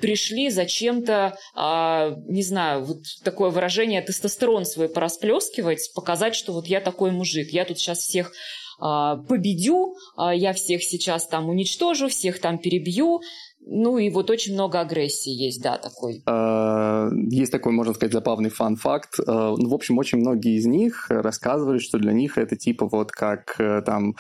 пришли 0.00 0.50
зачем-то, 0.50 1.36
а, 1.54 2.14
не 2.28 2.42
знаю, 2.42 2.84
вот 2.84 3.02
такое 3.24 3.50
выражение 3.50 4.02
тестостерон 4.02 4.64
свой 4.64 4.88
порасплескивать, 4.88 5.92
показать, 5.94 6.34
что 6.34 6.52
вот 6.52 6.66
я 6.66 6.80
такой 6.80 7.10
мужик, 7.10 7.50
я 7.50 7.64
тут 7.64 7.78
сейчас 7.78 7.98
всех 7.98 8.32
а, 8.80 9.16
победю, 9.16 9.96
а, 10.16 10.34
я 10.34 10.52
всех 10.52 10.82
сейчас 10.82 11.26
там 11.26 11.48
уничтожу, 11.48 12.08
всех 12.08 12.40
там 12.40 12.58
перебью. 12.58 13.20
Ну 13.70 13.98
и 13.98 14.08
вот 14.08 14.30
очень 14.30 14.54
много 14.54 14.80
агрессии 14.80 15.30
есть, 15.30 15.60
да, 15.60 15.76
такой. 15.76 16.22
А, 16.26 17.08
есть 17.30 17.52
такой, 17.52 17.72
можно 17.72 17.92
сказать, 17.92 18.12
забавный 18.12 18.50
фан-факт. 18.50 19.14
Ну, 19.18 19.68
в 19.68 19.74
общем, 19.74 19.98
очень 19.98 20.18
многие 20.18 20.56
из 20.56 20.66
них 20.66 21.06
рассказывали, 21.10 21.78
что 21.78 21.98
для 21.98 22.12
них 22.12 22.38
это 22.38 22.56
типа 22.56 22.88
вот 22.88 23.10
как 23.10 23.56
э, 23.58 23.82
там 23.84 24.14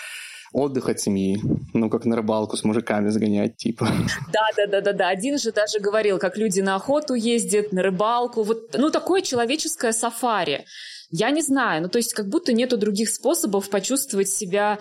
отдых 0.52 0.88
от 0.88 1.00
семьи, 1.00 1.40
ну, 1.74 1.90
как 1.90 2.04
на 2.04 2.16
рыбалку 2.16 2.56
с 2.56 2.64
мужиками 2.64 3.10
сгонять, 3.10 3.56
типа. 3.56 3.88
Да, 4.32 4.46
да, 4.56 4.66
да, 4.66 4.80
да, 4.80 4.92
да. 4.92 5.08
Один 5.08 5.38
же 5.38 5.52
даже 5.52 5.78
говорил, 5.78 6.18
как 6.18 6.36
люди 6.36 6.60
на 6.60 6.76
охоту 6.76 7.14
ездят, 7.14 7.72
на 7.72 7.82
рыбалку. 7.82 8.42
Вот, 8.42 8.74
ну, 8.76 8.90
такое 8.90 9.22
человеческое 9.22 9.92
сафари. 9.92 10.64
Я 11.10 11.30
не 11.30 11.42
знаю, 11.42 11.82
ну, 11.82 11.88
то 11.88 11.98
есть 11.98 12.12
как 12.12 12.28
будто 12.28 12.52
нету 12.52 12.76
других 12.76 13.10
способов 13.10 13.70
почувствовать 13.70 14.28
себя 14.28 14.78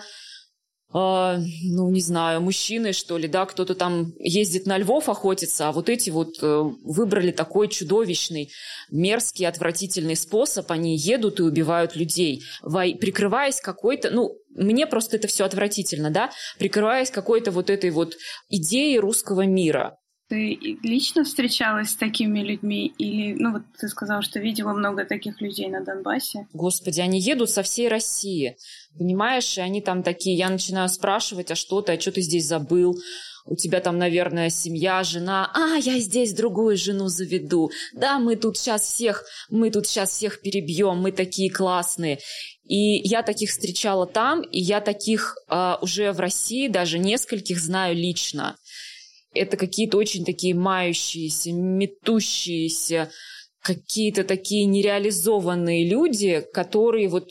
Uh, 0.90 1.44
ну, 1.64 1.90
не 1.90 2.00
знаю, 2.00 2.40
мужчины, 2.40 2.94
что 2.94 3.18
ли, 3.18 3.28
да, 3.28 3.44
кто-то 3.44 3.74
там 3.74 4.14
ездит 4.18 4.64
на 4.64 4.78
львов 4.78 5.10
охотиться, 5.10 5.68
а 5.68 5.72
вот 5.72 5.90
эти 5.90 6.08
вот 6.08 6.42
uh, 6.42 6.74
выбрали 6.82 7.30
такой 7.30 7.68
чудовищный, 7.68 8.50
мерзкий, 8.90 9.46
отвратительный 9.46 10.16
способ, 10.16 10.70
они 10.72 10.96
едут 10.96 11.40
и 11.40 11.42
убивают 11.42 11.94
людей, 11.94 12.42
прикрываясь 12.62 13.60
какой-то, 13.60 14.08
ну, 14.08 14.34
мне 14.48 14.86
просто 14.86 15.16
это 15.16 15.28
все 15.28 15.44
отвратительно, 15.44 16.10
да, 16.10 16.30
прикрываясь 16.58 17.10
какой-то 17.10 17.50
вот 17.50 17.68
этой 17.68 17.90
вот 17.90 18.16
идеей 18.48 18.98
русского 18.98 19.42
мира. 19.42 19.98
Ты 20.28 20.58
лично 20.82 21.24
встречалась 21.24 21.90
с 21.90 21.96
такими 21.96 22.40
людьми? 22.40 22.92
Или, 22.98 23.32
ну 23.32 23.52
вот 23.52 23.62
ты 23.80 23.88
сказала, 23.88 24.20
что 24.20 24.38
видела 24.38 24.74
много 24.74 25.06
таких 25.06 25.40
людей 25.40 25.68
на 25.68 25.82
Донбассе? 25.82 26.46
Господи, 26.52 27.00
они 27.00 27.18
едут 27.18 27.48
со 27.50 27.62
всей 27.62 27.88
России, 27.88 28.56
понимаешь? 28.98 29.56
И 29.56 29.62
они 29.62 29.80
там 29.80 30.02
такие, 30.02 30.36
я 30.36 30.50
начинаю 30.50 30.90
спрашивать, 30.90 31.50
а 31.50 31.54
что 31.54 31.80
ты, 31.80 31.92
а 31.92 32.00
что 32.00 32.12
ты 32.12 32.20
здесь 32.20 32.46
забыл? 32.46 32.98
у 33.50 33.56
тебя 33.56 33.80
там, 33.80 33.96
наверное, 33.96 34.50
семья, 34.50 35.02
жена, 35.02 35.50
а, 35.54 35.76
я 35.78 35.98
здесь 36.00 36.34
другую 36.34 36.76
жену 36.76 37.08
заведу, 37.08 37.70
да, 37.94 38.18
мы 38.18 38.36
тут 38.36 38.58
сейчас 38.58 38.82
всех, 38.82 39.24
мы 39.48 39.70
тут 39.70 39.86
сейчас 39.86 40.10
всех 40.10 40.42
перебьем, 40.42 40.98
мы 40.98 41.12
такие 41.12 41.50
классные. 41.50 42.18
И 42.64 43.00
я 43.08 43.22
таких 43.22 43.48
встречала 43.48 44.06
там, 44.06 44.42
и 44.42 44.60
я 44.60 44.82
таких 44.82 45.36
э, 45.48 45.76
уже 45.80 46.12
в 46.12 46.20
России 46.20 46.68
даже 46.68 46.98
нескольких 46.98 47.58
знаю 47.58 47.96
лично 47.96 48.56
это 49.34 49.56
какие-то 49.56 49.98
очень 49.98 50.24
такие 50.24 50.54
мающиеся, 50.54 51.52
метущиеся, 51.52 53.10
какие-то 53.62 54.24
такие 54.24 54.64
нереализованные 54.64 55.88
люди, 55.88 56.44
которые 56.52 57.08
вот 57.08 57.30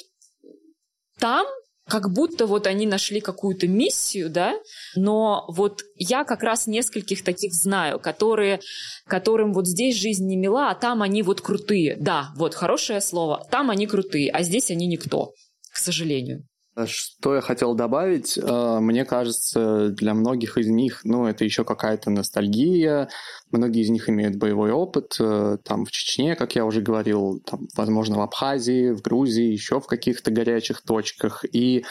там 1.19 1.47
как 1.87 2.11
будто 2.11 2.45
вот 2.47 2.67
они 2.67 2.85
нашли 2.85 3.21
какую-то 3.21 3.67
миссию, 3.67 4.29
да, 4.29 4.53
но 4.95 5.45
вот 5.47 5.83
я 5.95 6.25
как 6.25 6.43
раз 6.43 6.67
нескольких 6.67 7.23
таких 7.23 7.53
знаю, 7.53 7.99
которые, 7.99 8.59
которым 9.05 9.53
вот 9.53 9.67
здесь 9.67 9.95
жизнь 9.95 10.27
не 10.27 10.35
мила, 10.35 10.69
а 10.69 10.75
там 10.75 11.01
они 11.01 11.23
вот 11.23 11.41
крутые. 11.41 11.95
Да, 11.97 12.31
вот 12.35 12.53
хорошее 12.55 12.99
слово, 13.01 13.47
там 13.49 13.69
они 13.69 13.87
крутые, 13.87 14.29
а 14.31 14.43
здесь 14.43 14.69
они 14.69 14.85
никто, 14.85 15.31
к 15.71 15.77
сожалению. 15.77 16.45
Что 16.85 17.33
я 17.33 17.41
хотел 17.41 17.73
добавить, 17.73 18.37
э, 18.37 18.79
мне 18.79 19.03
кажется, 19.03 19.89
для 19.89 20.13
многих 20.13 20.59
из 20.59 20.67
них, 20.67 21.01
ну, 21.03 21.25
это 21.25 21.43
еще 21.43 21.63
какая-то 21.63 22.11
ностальгия, 22.11 23.09
многие 23.51 23.81
из 23.81 23.89
них 23.89 24.09
имеют 24.09 24.35
боевой 24.35 24.71
опыт, 24.71 25.15
э, 25.19 25.57
там, 25.63 25.85
в 25.85 25.91
Чечне, 25.91 26.35
как 26.35 26.55
я 26.55 26.65
уже 26.65 26.81
говорил, 26.81 27.41
там, 27.43 27.67
возможно, 27.75 28.17
в 28.17 28.21
Абхазии, 28.21 28.91
в 28.91 29.01
Грузии, 29.01 29.51
еще 29.51 29.79
в 29.79 29.87
каких-то 29.87 30.29
горячих 30.29 30.81
точках, 30.83 31.45
и 31.51 31.83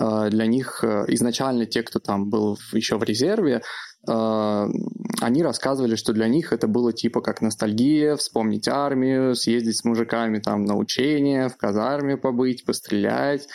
э, 0.00 0.28
для 0.30 0.46
них 0.46 0.82
изначально 0.82 1.66
те, 1.66 1.84
кто 1.84 2.00
там 2.00 2.28
был 2.28 2.58
еще 2.72 2.98
в 2.98 3.04
резерве, 3.04 3.62
они 4.06 5.42
рассказывали, 5.42 5.96
что 5.96 6.12
для 6.12 6.28
них 6.28 6.52
это 6.52 6.68
было 6.68 6.92
типа 6.92 7.22
как 7.22 7.40
ностальгия, 7.40 8.16
вспомнить 8.16 8.68
армию, 8.68 9.34
съездить 9.34 9.78
с 9.78 9.84
мужиками 9.84 10.40
там 10.40 10.66
на 10.66 10.76
учения, 10.76 11.48
в 11.48 11.56
казарме 11.56 12.18
побыть, 12.18 12.66
пострелять, 12.66 13.48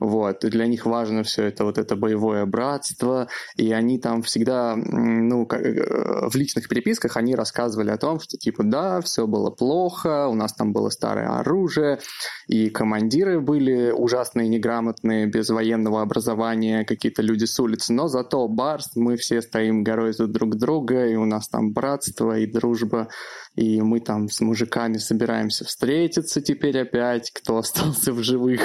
вот, 0.00 0.44
и 0.44 0.50
для 0.50 0.66
них 0.66 0.86
важно 0.86 1.22
все 1.22 1.44
это, 1.44 1.64
вот 1.64 1.78
это 1.78 1.94
боевое 1.94 2.44
братство, 2.46 3.28
и 3.56 3.70
они 3.72 3.98
там 3.98 4.22
всегда, 4.22 4.74
ну, 4.76 5.46
э, 5.50 6.28
в 6.28 6.34
личных 6.34 6.68
переписках 6.68 7.16
они 7.16 7.36
рассказывали 7.36 7.90
о 7.90 7.96
том, 7.96 8.18
что 8.18 8.36
типа, 8.36 8.64
да, 8.64 9.00
все 9.00 9.28
было 9.28 9.50
плохо, 9.50 10.26
у 10.26 10.34
нас 10.34 10.52
там 10.52 10.72
было 10.72 10.88
старое 10.88 11.28
оружие, 11.38 12.00
и 12.48 12.70
командиры 12.70 13.40
были 13.40 13.92
ужасные, 13.92 14.48
неграмотные, 14.48 15.26
без 15.26 15.50
военного 15.50 16.02
образования, 16.02 16.84
какие-то 16.84 17.22
люди 17.22 17.44
с 17.44 17.60
улицы, 17.60 17.92
но 17.92 18.08
зато 18.08 18.48
барс, 18.48 18.96
мы 18.96 19.16
все 19.16 19.42
стоим 19.42 19.84
горой 19.84 20.12
за 20.12 20.26
друг 20.26 20.56
друга, 20.56 21.06
и 21.06 21.14
у 21.14 21.24
нас 21.24 21.48
там 21.48 21.72
братство 21.72 22.36
и 22.36 22.46
дружба, 22.46 23.08
и 23.54 23.80
мы 23.80 24.00
там 24.00 24.28
с 24.28 24.40
мужиками 24.40 24.96
собираемся 24.96 25.64
встретиться 25.64 26.40
теперь 26.40 26.80
опять, 26.80 27.30
кто 27.30 27.58
остался 27.58 28.12
в 28.12 28.22
живых. 28.24 28.60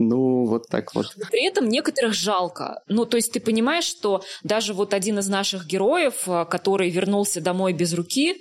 Ну, 0.00 0.46
вот 0.46 0.66
так 0.68 0.94
вот. 0.94 1.14
При 1.30 1.46
этом 1.46 1.68
некоторых 1.68 2.14
жалко. 2.14 2.82
Ну, 2.88 3.04
то 3.04 3.18
есть 3.18 3.32
ты 3.32 3.38
понимаешь, 3.38 3.84
что 3.84 4.22
даже 4.42 4.72
вот 4.72 4.94
один 4.94 5.18
из 5.18 5.28
наших 5.28 5.66
героев, 5.66 6.26
э, 6.26 6.46
который 6.48 6.88
вернулся 6.88 7.42
домой 7.42 7.74
без 7.74 7.92
руки, 7.92 8.40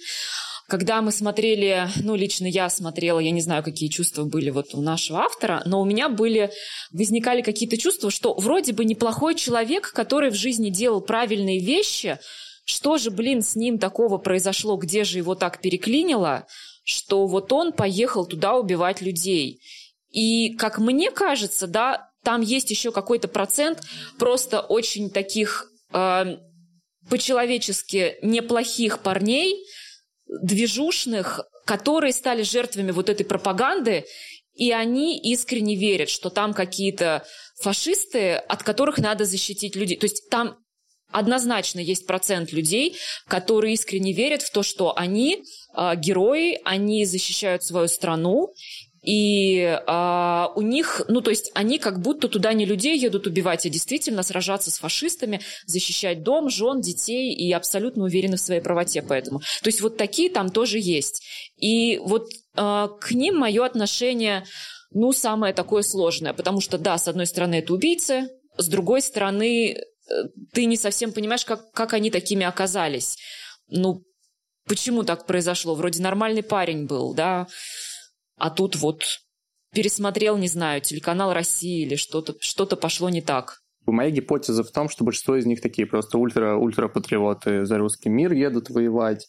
когда 0.70 1.02
мы 1.02 1.12
смотрели, 1.12 1.90
ну, 2.02 2.16
лично 2.16 2.46
я 2.46 2.70
смотрела, 2.70 3.20
я 3.20 3.32
не 3.32 3.42
знаю, 3.42 3.62
какие 3.62 3.90
чувства 3.90 4.24
были 4.24 4.52
вот 4.52 4.74
у 4.74 4.82
нашего 4.82 5.20
автора, 5.20 5.62
но 5.66 5.82
у 5.82 5.86
меня 5.86 6.08
были, 6.08 6.50
возникали 6.94 7.42
какие-то 7.42 7.76
чувства, 7.76 8.10
что 8.10 8.36
вроде 8.36 8.72
бы 8.72 8.86
неплохой 8.86 9.36
человек, 9.36 9.92
который 9.92 10.30
в 10.30 10.36
жизни 10.36 10.70
делал 10.70 11.02
правильные 11.02 11.60
вещи, 11.60 12.20
что 12.64 12.98
же, 12.98 13.12
блин, 13.12 13.42
с 13.42 13.58
ним 13.58 13.80
такого 13.80 14.18
произошло, 14.18 14.78
где 14.78 15.04
же 15.04 15.18
его 15.18 15.36
так 15.36 15.60
переклинило, 15.60 16.48
что 16.86 17.28
вот 17.28 17.52
он 17.52 17.74
поехал 17.74 18.26
туда 18.26 18.56
убивать 18.56 19.02
людей. 19.02 19.60
И, 20.10 20.56
как 20.56 20.80
мне 20.80 21.12
кажется, 21.12 21.68
да, 21.68 22.10
там 22.24 22.42
есть 22.42 22.70
еще 22.70 22.92
какой-то 22.92 23.28
процент 23.28 23.82
просто 24.18 24.62
очень 24.62 25.10
таких 25.10 25.72
э, 25.94 26.38
по-человечески 27.10 28.18
неплохих 28.22 29.00
парней, 29.00 29.66
движушных, 30.28 31.42
которые 31.66 32.14
стали 32.14 32.44
жертвами 32.44 32.92
вот 32.92 33.10
этой 33.10 33.26
пропаганды, 33.26 34.06
и 34.54 34.72
они 34.72 35.18
искренне 35.20 35.76
верят, 35.76 36.10
что 36.10 36.30
там 36.30 36.54
какие-то 36.54 37.26
фашисты, 37.62 38.34
от 38.34 38.64
которых 38.64 38.98
надо 38.98 39.26
защитить 39.26 39.76
людей. 39.76 39.98
То 39.98 40.06
есть 40.06 40.30
там 40.30 40.58
однозначно 41.12 41.80
есть 41.80 42.06
процент 42.06 42.52
людей, 42.52 42.98
которые 43.28 43.74
искренне 43.74 44.14
верят 44.14 44.42
в 44.42 44.52
то, 44.52 44.64
что 44.64 44.96
они 44.98 45.44
э, 45.76 45.96
герои, 45.96 46.60
они 46.64 47.06
защищают 47.06 47.64
свою 47.64 47.88
страну, 47.88 48.54
и 49.02 49.80
а, 49.88 50.52
у 50.56 50.62
них, 50.62 51.02
ну 51.08 51.22
то 51.22 51.30
есть 51.30 51.52
они 51.54 51.80
как 51.80 52.02
будто 52.02 52.28
туда 52.28 52.54
не 52.54 52.66
людей 52.66 52.98
едут 52.98 53.28
убивать, 53.28 53.66
а 53.66 53.70
действительно 53.70 54.24
сражаться 54.24 54.72
с 54.72 54.80
фашистами, 54.80 55.42
защищать 55.66 56.24
дом, 56.24 56.50
жен, 56.50 56.82
детей 56.82 57.34
и 57.34 57.52
абсолютно 57.54 58.04
уверены 58.04 58.36
в 58.38 58.42
своей 58.42 58.62
правоте 58.62 59.02
поэтому. 59.02 59.40
То 59.40 59.68
есть 59.68 59.82
вот 59.82 59.98
такие 59.98 60.30
там 60.30 60.50
тоже 60.50 60.80
есть. 60.80 61.24
И 61.56 61.98
вот 62.00 62.28
а, 62.56 62.90
к 62.90 63.12
ним 63.12 63.38
мое 63.38 63.66
отношение, 63.66 64.46
ну 64.92 65.14
самое 65.14 65.54
такое 65.54 65.84
сложное, 65.84 66.34
потому 66.34 66.60
что 66.60 66.78
да, 66.78 66.98
с 66.98 67.08
одной 67.08 67.26
стороны 67.26 67.56
это 67.56 67.74
убийцы, 67.74 68.30
с 68.58 68.68
другой 68.68 69.02
стороны 69.02 69.72
э, 69.72 69.84
ты 70.54 70.66
не 70.66 70.76
совсем 70.76 71.14
понимаешь, 71.14 71.46
как, 71.46 71.72
как 71.72 71.94
они 71.94 72.12
такими 72.12 72.46
оказались. 72.46 73.18
Ну, 73.70 74.04
почему 74.68 75.04
так 75.04 75.26
произошло? 75.26 75.76
Вроде 75.76 76.02
нормальный 76.02 76.44
парень 76.44 76.86
был, 76.86 77.14
да, 77.14 77.48
а 78.40 78.50
тут 78.50 78.76
вот 78.76 79.04
пересмотрел, 79.74 80.38
не 80.38 80.48
знаю, 80.48 80.82
телеканал 80.82 81.34
России 81.34 81.84
или 81.86 81.96
что-то 81.96 82.36
что 82.40 82.66
пошло 82.66 83.10
не 83.10 83.22
так. 83.22 83.60
Моя 83.86 84.12
гипотеза 84.12 84.64
в 84.64 84.72
том, 84.72 84.90
что 84.90 85.04
большинство 85.04 85.36
из 85.36 85.46
них 85.46 85.62
такие 85.62 85.88
просто 85.88 86.18
ультра-ультра-патриоты 86.18 87.66
за 87.66 87.78
русский 87.78 88.10
мир 88.10 88.34
едут 88.34 88.70
воевать. 88.70 89.28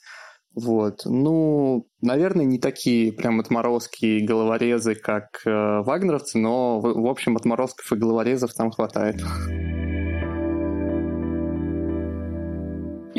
Вот. 0.55 1.03
Ну, 1.05 1.87
наверное, 2.01 2.45
не 2.45 2.59
такие 2.59 3.13
прям 3.13 3.41
отморозки 3.41 4.19
головорезы, 4.21 4.97
как 4.97 5.41
э, 5.47 5.51
вагнеровцы, 5.83 6.39
но, 6.39 6.81
в, 6.81 7.03
в 7.03 7.07
общем, 7.07 7.37
отморозков 7.37 7.93
и 7.93 7.97
головорезов 7.97 8.53
там 8.55 8.71
хватает. 8.71 9.23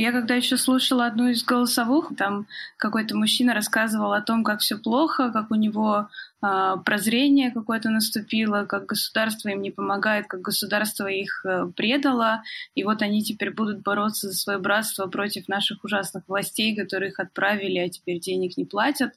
Я 0.02 0.12
когда 0.12 0.34
еще 0.34 0.58
слушала 0.58 1.06
одну 1.06 1.28
из 1.28 1.44
голосовых, 1.44 2.14
там 2.18 2.48
какой-то 2.78 3.16
мужчина 3.16 3.54
рассказывал 3.54 4.14
о 4.14 4.22
том, 4.22 4.44
как 4.44 4.62
все 4.62 4.80
плохо, 4.80 5.30
как 5.32 5.52
у 5.52 5.54
него 5.54 6.08
э, 6.42 6.76
прозрение 6.84 7.52
какое-то 7.52 7.92
наступило, 7.92 8.66
как 8.66 8.88
государство 8.88 9.50
им 9.50 9.62
не 9.62 9.70
помогает, 9.70 10.26
как 10.26 10.42
государство 10.42 11.06
их 11.06 11.46
э, 11.46 11.68
предало, 11.76 12.42
и 12.74 12.84
вот 12.84 13.04
они 13.04 13.22
теперь 13.22 13.52
будут 13.52 13.84
бороться 13.84 14.30
за 14.30 14.34
свое 14.36 14.58
братство 14.58 15.06
против 15.06 15.48
наших 15.48 15.84
ужасных 15.84 16.24
властей, 16.28 16.76
которые 16.76 17.12
их 17.12 17.20
отправили, 17.20 17.78
а 17.78 17.88
теперь 17.88 18.20
денег 18.20 18.58
не 18.58 18.66
платят 18.66 19.14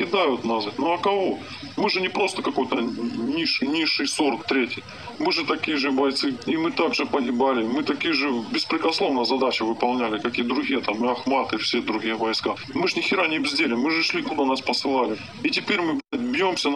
кидают 0.00 0.44
нас. 0.44 0.64
Ну 0.78 0.92
а 0.92 0.98
кого? 0.98 1.38
Мы 1.76 1.90
же 1.90 2.00
не 2.00 2.08
просто 2.08 2.42
какой-то 2.42 2.76
ниш, 2.76 3.62
низший 3.62 4.06
сорт 4.06 4.46
третий. 4.46 4.82
Мы 5.18 5.32
же 5.32 5.44
такие 5.44 5.76
же 5.76 5.90
бойцы, 5.90 6.34
и 6.46 6.56
мы 6.56 6.70
также 6.70 7.04
погибали. 7.06 7.64
Мы 7.64 7.82
такие 7.82 8.14
же 8.14 8.30
беспрекословно 8.52 9.24
задачи 9.24 9.62
выполняли, 9.62 10.18
как 10.18 10.38
и 10.38 10.42
другие, 10.42 10.80
там, 10.80 11.04
и 11.04 11.08
Ахмат, 11.08 11.52
и 11.52 11.56
все 11.56 11.80
другие 11.80 12.14
войска. 12.14 12.54
Мы 12.74 12.88
же 12.88 12.96
ни 12.96 13.02
хера 13.02 13.28
не 13.28 13.38
безделим, 13.38 13.80
мы 13.80 13.90
же 13.90 14.02
шли, 14.02 14.22
куда 14.22 14.44
нас 14.44 14.60
посылали. 14.60 15.18
И 15.44 15.50
теперь 15.50 15.80
мы 15.80 16.00
блядь, 16.12 16.30
бьемся 16.32 16.74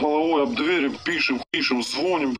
головой 0.00 0.42
об 0.42 0.54
двери, 0.54 0.90
пишем, 1.04 1.40
пишем, 1.50 1.82
звоним, 1.82 2.36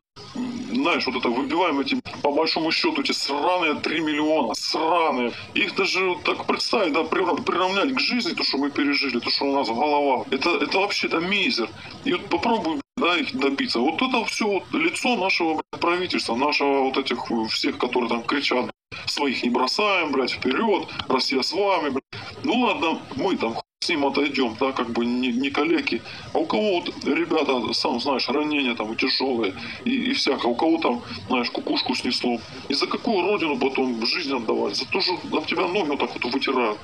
знаешь, 0.85 1.07
вот 1.07 1.15
это 1.15 1.29
выбиваем 1.29 1.79
эти, 1.79 1.99
по 2.21 2.31
большому 2.31 2.71
счету, 2.71 3.01
эти 3.01 3.11
сраные 3.11 3.73
3 3.73 4.01
миллиона, 4.01 4.53
сраные. 4.53 5.31
Их 5.55 5.75
даже 5.75 6.15
так 6.23 6.45
представить, 6.45 6.93
да, 6.93 7.03
приравнять 7.03 7.95
к 7.95 7.99
жизни, 7.99 8.33
то, 8.33 8.43
что 8.43 8.59
мы 8.59 8.69
пережили, 8.69 9.19
то, 9.19 9.31
что 9.31 9.45
у 9.45 9.55
нас 9.55 9.67
в 9.67 9.73
головах. 9.73 10.27
Это, 10.29 10.49
это 10.57 10.77
вообще, 10.77 11.07
это 11.07 11.19
мизер. 11.19 11.69
И 12.03 12.13
вот 12.13 12.29
попробуй 12.29 12.81
да, 12.97 13.17
их 13.17 13.35
добиться. 13.35 13.79
Вот 13.79 13.99
это 13.99 14.25
все 14.25 14.45
вот 14.45 14.63
лицо 14.73 15.15
нашего 15.15 15.59
правительства, 15.71 16.35
нашего 16.35 16.81
вот 16.81 16.97
этих 16.97 17.17
всех, 17.49 17.79
которые 17.79 18.09
там 18.09 18.21
кричат, 18.21 18.69
своих 19.07 19.41
не 19.43 19.49
бросаем, 19.49 20.11
блядь, 20.11 20.33
вперед, 20.33 20.87
Россия 21.09 21.41
с 21.41 21.51
вами, 21.51 21.89
блядь. 21.89 22.03
Ну 22.43 22.59
ладно, 22.59 22.99
мы 23.15 23.35
там 23.37 23.55
ним 23.89 24.05
отойдем, 24.05 24.55
да, 24.59 24.71
как 24.71 24.89
бы 24.89 25.05
не, 25.05 25.31
не 25.31 25.49
калеки. 25.49 26.01
А 26.33 26.39
у 26.39 26.45
кого 26.45 26.79
вот, 26.79 27.05
ребята, 27.05 27.73
сам 27.73 27.99
знаешь, 27.99 28.27
ранения 28.29 28.75
там 28.75 28.95
тяжелые 28.95 29.53
и, 29.85 30.11
и 30.11 30.13
всякое. 30.13 30.51
У 30.51 30.55
кого 30.55 30.77
там, 30.79 31.01
знаешь, 31.27 31.49
кукушку 31.49 31.95
снесло. 31.95 32.39
И 32.69 32.73
за 32.73 32.87
какую 32.87 33.21
родину 33.21 33.57
потом 33.57 34.05
жизнь 34.05 34.35
отдавать? 34.35 34.75
За 34.75 34.85
то, 34.85 35.01
что 35.01 35.13
об 35.31 35.45
тебя 35.45 35.67
ноги 35.67 35.89
вот 35.89 35.99
так 35.99 36.13
вот 36.13 36.33
вытирают. 36.33 36.77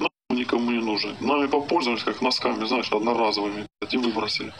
Нам 0.00 0.10
никому 0.30 0.70
не 0.70 0.80
нужен. 0.80 1.16
Нами 1.20 1.46
попользовались 1.46 2.02
как 2.02 2.22
носками, 2.22 2.64
знаешь, 2.66 2.92
одноразовыми, 2.92 3.66
и 3.90 3.96
выбросили. 3.96 4.52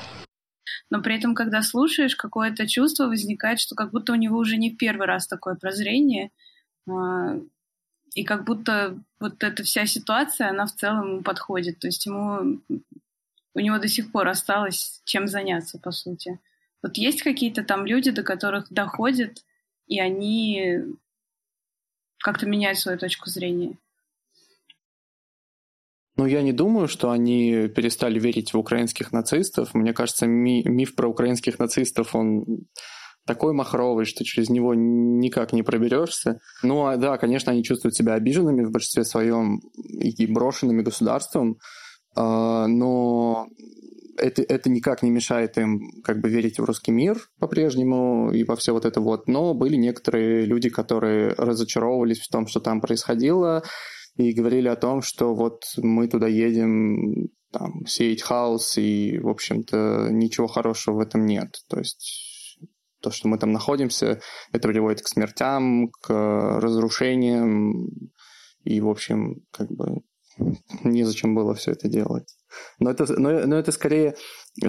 Но 0.90 1.03
при 1.03 1.16
этом, 1.16 1.35
когда 1.35 1.62
слушаешь, 1.62 2.14
какое-то 2.14 2.68
чувство 2.68 3.07
возникает, 3.07 3.59
что 3.59 3.75
как 3.75 3.90
будто 3.90 4.12
у 4.12 4.16
него 4.16 4.38
уже 4.38 4.57
не 4.57 4.70
первый 4.70 5.07
раз 5.07 5.27
такое 5.27 5.55
прозрение, 5.55 6.31
а, 6.88 7.38
и 8.14 8.24
как 8.24 8.44
будто 8.44 8.98
вот 9.20 9.42
эта 9.42 9.62
вся 9.64 9.87
ситуация, 9.87 10.50
она 10.50 10.66
в 10.66 10.72
целом 10.72 11.12
ему 11.12 11.22
подходит. 11.22 11.81
То 11.81 11.88
есть 11.88 12.07
ему 12.07 12.61
у 13.55 13.61
него 13.61 13.79
до 13.79 13.88
сих 13.88 14.12
пор 14.12 14.29
осталось 14.29 15.00
чем 15.05 15.27
заняться, 15.27 15.79
по 15.79 15.90
сути. 15.90 16.38
Вот 16.83 16.96
есть 16.96 17.22
какие-то 17.22 17.64
там 17.64 17.87
люди, 17.87 18.11
до 18.11 18.22
которых 18.22 18.72
доходит, 18.72 19.44
и 19.87 20.00
они 20.00 20.83
как-то 22.18 22.46
меняют 22.46 22.79
свою 22.79 22.98
точку 22.98 23.31
зрения. 23.31 23.77
Ну, 26.16 26.27
я 26.27 26.42
не 26.42 26.53
думаю, 26.53 26.87
что 26.87 27.11
они 27.11 27.68
перестали 27.68 28.20
верить 28.20 28.55
в 28.55 28.59
украинских 28.59 29.11
нацистов. 29.11 29.74
Мне 29.74 29.92
кажется, 29.92 30.27
ми- 30.27 30.62
миф 30.62 30.94
про 30.94 31.09
украинских 31.09 31.59
нацистов, 31.59 32.14
он 32.14 32.66
такой 33.27 33.53
махровый, 33.53 34.05
что 34.05 34.25
через 34.25 34.51
него 34.51 34.75
никак 34.75 35.53
не 35.53 35.63
проберешься. 35.63 36.41
Ну, 36.63 36.87
а 36.87 36.97
да, 36.97 37.17
конечно, 37.19 37.53
они 37.53 37.63
чувствуют 37.63 37.95
себя 37.95 38.15
обиженными 38.15 38.65
в 38.65 38.71
большинстве 38.71 39.05
своем 39.05 39.61
и 39.77 40.27
брошенными 40.27 40.83
государством, 40.83 41.59
а, 42.17 42.67
но 42.67 43.47
это, 44.17 44.43
это 44.43 44.71
никак 44.71 45.03
не 45.03 45.11
мешает 45.11 45.59
им 45.59 45.81
как 46.03 46.21
бы 46.21 46.29
верить 46.29 46.59
в 46.59 46.65
русский 46.65 46.93
мир 46.93 47.19
по-прежнему 47.39 48.31
и 48.31 48.45
во 48.45 48.57
все 48.57 48.73
вот 48.73 48.85
это 48.85 49.01
вот. 49.01 49.27
Но 49.27 49.55
были 49.55 49.77
некоторые 49.77 50.45
люди, 50.45 50.69
которые 50.69 51.31
разочаровывались 51.31 52.21
в 52.21 52.29
том, 52.29 52.47
что 52.47 52.61
там 52.61 52.81
происходило, 52.81 53.63
и 54.17 54.33
говорили 54.33 54.69
о 54.69 54.77
том, 54.77 55.03
что 55.03 55.35
вот 55.35 55.65
мы 55.77 56.07
туда 56.07 56.29
едем 56.29 57.29
там, 57.51 57.85
сеять 57.87 58.23
хаос, 58.23 58.79
и, 58.79 59.19
в 59.19 59.29
общем-то, 59.29 60.09
ничего 60.11 60.47
хорошего 60.47 60.97
в 60.97 61.01
этом 61.01 61.27
нет. 61.27 61.49
То 61.69 61.79
есть 61.79 62.34
то, 63.05 63.11
что 63.11 63.29
мы 63.29 63.38
там 63.38 63.53
находимся, 63.53 64.21
это 64.53 64.69
приводит 64.69 65.03
к 65.03 65.09
смертям, 65.09 65.90
к 66.03 66.59
разрушениям, 66.61 67.88
и, 68.64 68.81
в 68.81 68.88
общем, 68.88 69.43
как 69.51 69.71
бы 69.71 70.03
незачем 70.85 71.35
было 71.35 71.55
все 71.55 71.73
это 71.73 71.88
делать. 71.88 72.27
Но 72.79 72.90
это, 72.90 73.07
но, 73.21 73.47
но 73.47 73.57
это 73.57 73.73
скорее, 73.73 74.17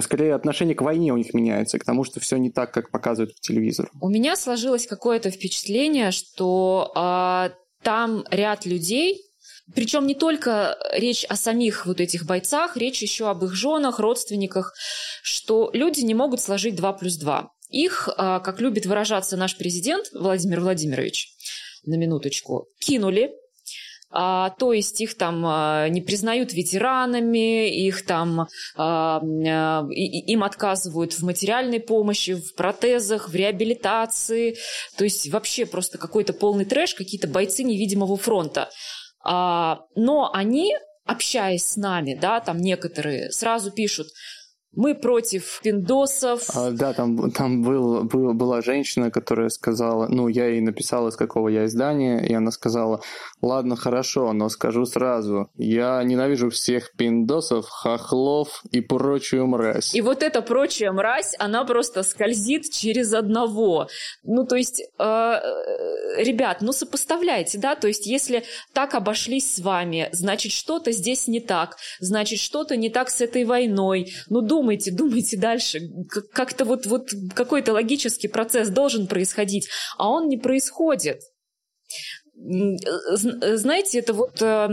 скорее 0.00 0.34
отношение 0.34 0.74
к 0.74 0.82
войне 0.82 1.12
у 1.12 1.16
них 1.16 1.34
меняется, 1.34 1.78
к 1.78 1.84
тому, 1.84 2.04
что 2.04 2.20
все 2.20 2.36
не 2.36 2.50
так, 2.50 2.72
как 2.72 2.90
показывают 2.90 3.34
по 3.34 3.40
телевизору. 3.40 3.90
У 4.00 4.08
меня 4.08 4.36
сложилось 4.36 4.86
какое-то 4.86 5.30
впечатление, 5.30 6.10
что 6.10 6.92
а, 6.94 7.52
там 7.82 8.24
ряд 8.30 8.66
людей, 8.66 9.22
причем 9.74 10.06
не 10.06 10.14
только 10.14 10.76
речь 10.92 11.24
о 11.24 11.36
самих 11.36 11.86
вот 11.86 12.00
этих 12.00 12.26
бойцах, 12.26 12.76
речь 12.76 13.02
еще 13.02 13.28
об 13.28 13.44
их 13.44 13.54
женах, 13.54 13.98
родственниках, 13.98 14.72
что 15.22 15.70
люди 15.72 16.00
не 16.00 16.14
могут 16.14 16.40
сложить 16.40 16.76
2 16.76 16.92
плюс 16.94 17.16
2. 17.16 17.50
Их, 17.68 18.08
а, 18.16 18.40
как 18.40 18.60
любит 18.60 18.86
выражаться 18.86 19.36
наш 19.36 19.56
президент 19.56 20.06
Владимир 20.12 20.60
Владимирович, 20.60 21.34
на 21.84 21.94
минуточку, 21.94 22.68
кинули, 22.78 23.32
а, 24.10 24.50
то 24.50 24.72
есть 24.72 25.00
их 25.00 25.16
там 25.16 25.44
а, 25.44 25.88
не 25.88 26.00
признают 26.00 26.52
ветеранами, 26.52 27.68
их 27.68 28.06
там 28.06 28.48
а, 28.76 29.20
и, 29.90 30.32
им 30.32 30.44
отказывают 30.44 31.12
в 31.12 31.22
материальной 31.22 31.80
помощи, 31.80 32.34
в 32.34 32.54
протезах, 32.54 33.28
в 33.28 33.34
реабилитации. 33.34 34.56
То 34.96 35.04
есть 35.04 35.30
вообще 35.30 35.66
просто 35.66 35.98
какой-то 35.98 36.32
полный 36.32 36.64
трэш, 36.64 36.94
какие-то 36.94 37.26
бойцы 37.28 37.64
невидимого 37.64 38.16
фронта. 38.16 38.70
А, 39.22 39.80
но 39.96 40.30
они, 40.32 40.74
общаясь 41.04 41.66
с 41.66 41.76
нами, 41.76 42.16
да, 42.18 42.40
там 42.40 42.58
некоторые 42.58 43.32
сразу 43.32 43.72
пишут, 43.72 44.08
мы 44.72 44.94
против 44.94 45.60
пиндосов. 45.62 46.50
А, 46.54 46.70
да, 46.70 46.92
там, 46.92 47.30
там 47.30 47.62
был, 47.62 48.04
был, 48.04 48.34
была 48.34 48.60
женщина, 48.60 49.10
которая 49.10 49.48
сказала, 49.48 50.06
ну, 50.08 50.28
я 50.28 50.46
ей 50.46 50.60
написал, 50.60 51.08
из 51.08 51.16
какого 51.16 51.48
я 51.48 51.64
издания, 51.64 52.24
и 52.24 52.34
она 52.34 52.50
сказала, 52.50 53.00
ладно, 53.40 53.76
хорошо, 53.76 54.32
но 54.32 54.48
скажу 54.48 54.84
сразу, 54.84 55.50
я 55.56 56.02
ненавижу 56.02 56.50
всех 56.50 56.92
пиндосов, 56.92 57.66
хохлов 57.68 58.62
и 58.70 58.80
прочую 58.80 59.46
мразь. 59.46 59.94
И 59.94 60.02
вот 60.02 60.22
эта 60.22 60.42
прочая 60.42 60.92
мразь, 60.92 61.34
она 61.38 61.64
просто 61.64 62.02
скользит 62.02 62.70
через 62.70 63.14
одного. 63.14 63.88
Ну, 64.24 64.46
то 64.46 64.56
есть, 64.56 64.80
э, 64.80 65.04
э 65.04 66.22
ребят, 66.22 66.58
ну, 66.60 66.72
сопоставляйте, 66.72 67.58
да, 67.58 67.74
то 67.74 67.88
есть, 67.88 68.06
если 68.06 68.44
так 68.72 68.94
обошлись 68.94 69.54
с 69.54 69.58
вами, 69.58 70.08
значит, 70.12 70.52
что-то 70.52 70.92
здесь 70.92 71.28
не 71.28 71.40
так, 71.40 71.76
значит, 72.00 72.38
что-то 72.38 72.76
не 72.76 72.90
так 72.90 73.10
с 73.10 73.20
этой 73.20 73.44
войной. 73.44 74.12
Ну, 74.28 74.40
думайте, 74.66 74.90
думайте 74.90 75.36
дальше. 75.36 75.80
Как-то 76.32 76.64
вот, 76.64 76.86
вот 76.86 77.10
какой-то 77.34 77.72
логический 77.72 78.26
процесс 78.26 78.68
должен 78.68 79.06
происходить, 79.06 79.68
а 79.96 80.08
он 80.08 80.28
не 80.28 80.36
происходит. 80.36 81.20
Знаете, 82.38 83.98
это 83.98 84.12
вот 84.12 84.42
э, 84.42 84.68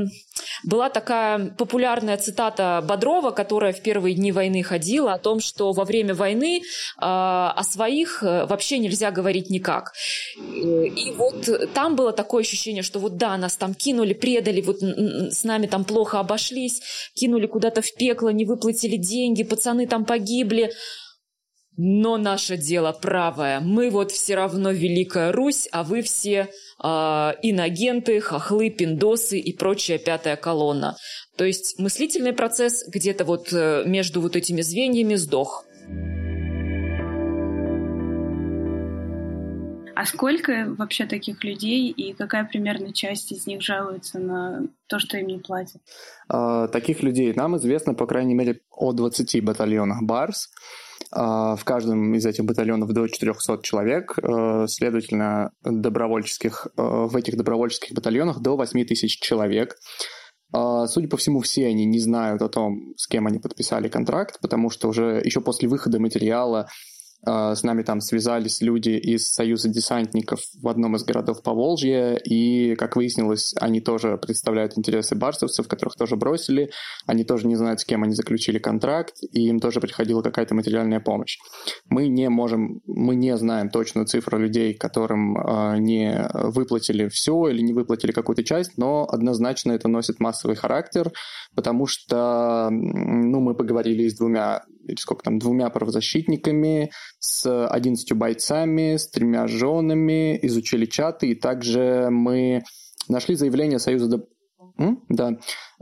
была 0.65 0.89
такая 0.89 1.52
популярная 1.58 2.17
цитата 2.17 2.84
Бодрова, 2.86 3.32
которая 3.32 3.71
в 3.71 3.82
первые 3.82 4.15
дни 4.15 4.34
войны 4.34 4.63
ходила 4.63 5.13
о 5.13 5.17
том, 5.17 5.39
что 5.39 5.71
во 5.71 5.86
время 5.86 6.13
войны 6.13 6.58
э, 6.58 6.62
о 6.97 7.63
своих 7.63 8.21
э, 8.21 8.45
вообще 8.45 8.80
нельзя 8.80 9.12
говорить 9.12 9.49
никак. 9.49 9.93
И 10.38 11.13
вот 11.15 11.73
там 11.73 11.95
было 11.95 12.12
такое 12.12 12.43
ощущение, 12.43 12.84
что 12.84 12.99
вот 12.99 13.15
да, 13.15 13.38
нас 13.38 13.56
там 13.56 13.73
кинули, 13.73 14.13
предали, 14.13 14.60
вот 14.60 14.82
с 14.82 15.43
нами 15.45 15.67
там 15.67 15.86
плохо 15.86 16.19
обошлись, 16.19 16.82
кинули 17.13 17.47
куда-то 17.47 17.82
в 17.82 17.93
пекло, 17.95 18.30
не 18.30 18.43
выплатили 18.43 18.97
деньги, 18.97 19.43
пацаны 19.43 19.88
там 19.88 20.04
погибли. 20.04 20.73
Но 21.75 22.17
наше 22.17 22.55
дело 22.57 22.91
правое. 22.91 23.59
Мы 23.59 23.89
вот 23.89 24.12
все 24.12 24.36
равно 24.36 24.71
Великая 24.71 25.31
Русь, 25.31 25.67
а 25.71 25.83
вы 25.83 26.03
все 26.03 26.49
э, 26.83 26.88
инагенты, 26.88 28.21
хохлы, 28.21 28.69
пиндосы 28.69 29.39
и 29.39 29.53
прочая 29.53 29.97
пятая 29.97 30.36
колонна. 30.36 30.95
То 31.36 31.45
есть 31.45 31.79
мыслительный 31.79 32.33
процесс 32.33 32.86
где-то 32.88 33.25
вот 33.25 33.51
э, 33.51 33.83
между 33.86 34.21
вот 34.21 34.36
этими 34.36 34.62
звеньями 34.62 35.15
сдох. 35.15 35.65
А 39.95 40.05
сколько 40.05 40.75
вообще 40.77 41.05
таких 41.05 41.43
людей 41.43 41.89
и 41.89 42.13
какая 42.13 42.45
примерно 42.45 42.93
часть 42.93 43.31
из 43.31 43.47
них 43.47 43.62
жалуется 43.62 44.19
на 44.19 44.67
то, 44.88 44.99
что 44.99 45.17
им 45.17 45.27
не 45.27 45.38
платят? 45.38 45.81
А, 46.27 46.67
таких 46.67 47.03
людей 47.03 47.31
нам 47.33 47.57
известно, 47.57 47.93
по 47.93 48.05
крайней 48.07 48.33
мере, 48.33 48.59
о 48.71 48.91
20 48.91 49.43
батальонах 49.43 50.03
БАРС. 50.03 50.49
А, 51.15 51.56
в 51.56 51.63
каждом 51.63 52.15
из 52.15 52.26
этих 52.26 52.43
батальонов 52.43 52.91
до 52.91 53.08
400 53.08 53.62
человек, 53.62 54.17
э, 54.17 54.65
следовательно, 54.67 55.52
добровольческих, 55.63 56.67
э, 56.76 56.82
в 56.82 57.15
этих 57.15 57.38
добровольческих 57.38 57.93
батальонах 57.93 58.39
до 58.39 58.58
8 58.58 58.84
тысяч 58.84 59.19
человек. 59.19 59.78
А, 60.52 60.88
судя 60.88 61.08
по 61.08 61.17
всему, 61.17 61.41
все 61.41 61.67
они 61.67 61.86
не 61.86 61.99
знают 61.99 62.41
о 62.41 62.49
том, 62.49 62.93
с 62.97 63.08
кем 63.08 63.28
они 63.28 63.38
подписали 63.38 63.89
контракт, 63.89 64.39
потому 64.41 64.71
что 64.71 64.88
уже 64.88 65.21
еще 65.23 65.39
после 65.39 65.69
выхода 65.69 65.99
материала 65.99 66.67
с 67.25 67.63
нами 67.63 67.83
там 67.83 68.01
связались 68.01 68.62
люди 68.62 68.91
из 68.91 69.27
Союза 69.27 69.69
десантников 69.69 70.41
в 70.62 70.67
одном 70.67 70.95
из 70.95 71.03
городов 71.03 71.41
Поволжья, 71.41 72.15
и, 72.15 72.75
как 72.75 72.95
выяснилось, 72.95 73.53
они 73.59 73.81
тоже 73.81 74.17
представляют 74.17 74.77
интересы 74.77 75.15
барсовцев, 75.15 75.67
которых 75.67 75.95
тоже 75.95 76.15
бросили, 76.15 76.71
они 77.05 77.23
тоже 77.23 77.47
не 77.47 77.55
знают, 77.55 77.79
с 77.79 77.86
кем 77.86 78.03
они 78.03 78.13
заключили 78.13 78.59
контракт, 78.59 79.15
и 79.31 79.47
им 79.47 79.59
тоже 79.59 79.79
приходила 79.79 80.21
какая-то 80.21 80.55
материальная 80.55 80.99
помощь. 80.99 81.38
Мы 81.89 82.07
не 82.07 82.29
можем, 82.29 82.81
мы 82.86 83.15
не 83.15 83.36
знаем 83.38 83.69
точную 83.69 84.05
цифру 84.05 84.38
людей, 84.38 84.73
которым 84.73 85.38
э, 85.38 85.77
не 85.79 86.29
выплатили 86.33 87.07
все 87.07 87.47
или 87.47 87.62
не 87.62 87.73
выплатили 87.73 88.12
какую-то 88.12 88.43
часть, 88.43 88.77
но 88.77 89.07
однозначно 89.09 89.71
это 89.71 89.88
носит 89.88 90.19
массовый 90.19 90.55
характер, 90.55 91.12
потому 91.55 91.86
что, 91.86 92.69
ну, 92.69 93.39
мы 93.39 93.55
поговорили 93.55 94.07
с 94.07 94.17
двумя 94.17 94.63
или 94.88 94.96
сколько 94.98 95.24
там, 95.24 95.39
двумя 95.39 95.69
правозащитниками, 95.69 96.91
с 97.19 97.67
11 97.67 98.13
бойцами, 98.13 98.98
с 98.98 99.10
тремя 99.10 99.48
женами, 99.48 100.39
изучили 100.43 100.86
чаты, 100.86 101.28
и 101.28 101.36
также 101.36 102.10
мы 102.10 102.63
нашли 103.08 103.36
заявление 103.36 103.80
Союза 103.80 104.24
да. 105.10 105.38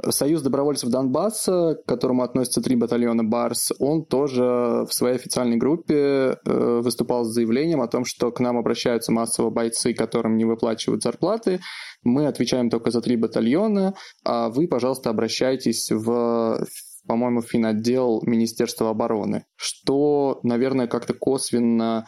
Союз 0.09 0.41
добровольцев 0.41 0.89
Донбасса, 0.89 1.75
к 1.75 1.87
которому 1.87 2.23
относятся 2.23 2.61
три 2.61 2.75
батальона 2.75 3.23
БАРС, 3.23 3.73
он 3.79 4.05
тоже 4.05 4.85
в 4.87 4.89
своей 4.91 5.15
официальной 5.15 5.57
группе 5.57 5.95
э, 5.95 6.81
выступал 6.83 7.23
с 7.23 7.33
заявлением 7.33 7.81
о 7.81 7.87
том, 7.87 8.03
что 8.03 8.31
к 8.31 8.39
нам 8.39 8.57
обращаются 8.57 9.11
массово 9.11 9.49
бойцы, 9.49 9.93
которым 9.93 10.37
не 10.37 10.45
выплачивают 10.45 11.03
зарплаты. 11.03 11.61
Мы 12.03 12.27
отвечаем 12.27 12.69
только 12.69 12.91
за 12.91 13.01
три 13.01 13.15
батальона, 13.15 13.93
а 14.25 14.49
вы, 14.49 14.67
пожалуйста, 14.67 15.09
обращайтесь 15.09 15.91
в 15.91 16.65
по-моему, 17.07 17.41
финотдел 17.41 18.21
Министерства 18.25 18.89
обороны, 18.89 19.45
что, 19.55 20.39
наверное, 20.43 20.87
как-то 20.87 21.13
косвенно 21.13 22.05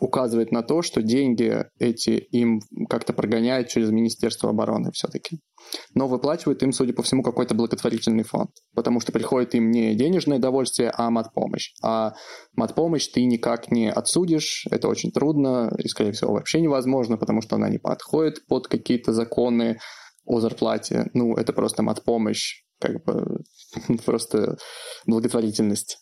указывает 0.00 0.52
на 0.52 0.62
то, 0.62 0.82
что 0.82 1.02
деньги 1.02 1.64
эти 1.78 2.10
им 2.10 2.60
как-то 2.88 3.12
прогоняют 3.12 3.68
через 3.68 3.90
Министерство 3.90 4.50
обороны 4.50 4.90
все-таки. 4.92 5.40
Но 5.94 6.08
выплачивает 6.08 6.62
им, 6.62 6.72
судя 6.72 6.92
по 6.92 7.02
всему, 7.02 7.22
какой-то 7.22 7.54
благотворительный 7.54 8.24
фонд, 8.24 8.50
потому 8.74 9.00
что 9.00 9.12
приходит 9.12 9.54
им 9.54 9.70
не 9.70 9.94
денежное 9.94 10.38
удовольствие, 10.38 10.92
а 10.94 11.10
матпомощь. 11.10 11.72
А 11.82 12.14
матпомощь 12.54 13.08
ты 13.08 13.24
никак 13.24 13.70
не 13.70 13.90
отсудишь, 13.90 14.66
это 14.70 14.88
очень 14.88 15.12
трудно 15.12 15.74
и, 15.78 15.88
скорее 15.88 16.12
всего, 16.12 16.32
вообще 16.32 16.60
невозможно, 16.60 17.16
потому 17.16 17.40
что 17.40 17.56
она 17.56 17.68
не 17.68 17.78
подходит 17.78 18.46
под 18.46 18.68
какие-то 18.68 19.12
законы 19.12 19.78
о 20.24 20.40
зарплате. 20.40 21.10
Ну, 21.14 21.34
это 21.34 21.52
просто 21.52 21.82
матпомощь, 21.82 22.62
как 22.80 23.04
бы 23.04 23.42
просто 24.04 24.56
благотворительность. 25.06 25.98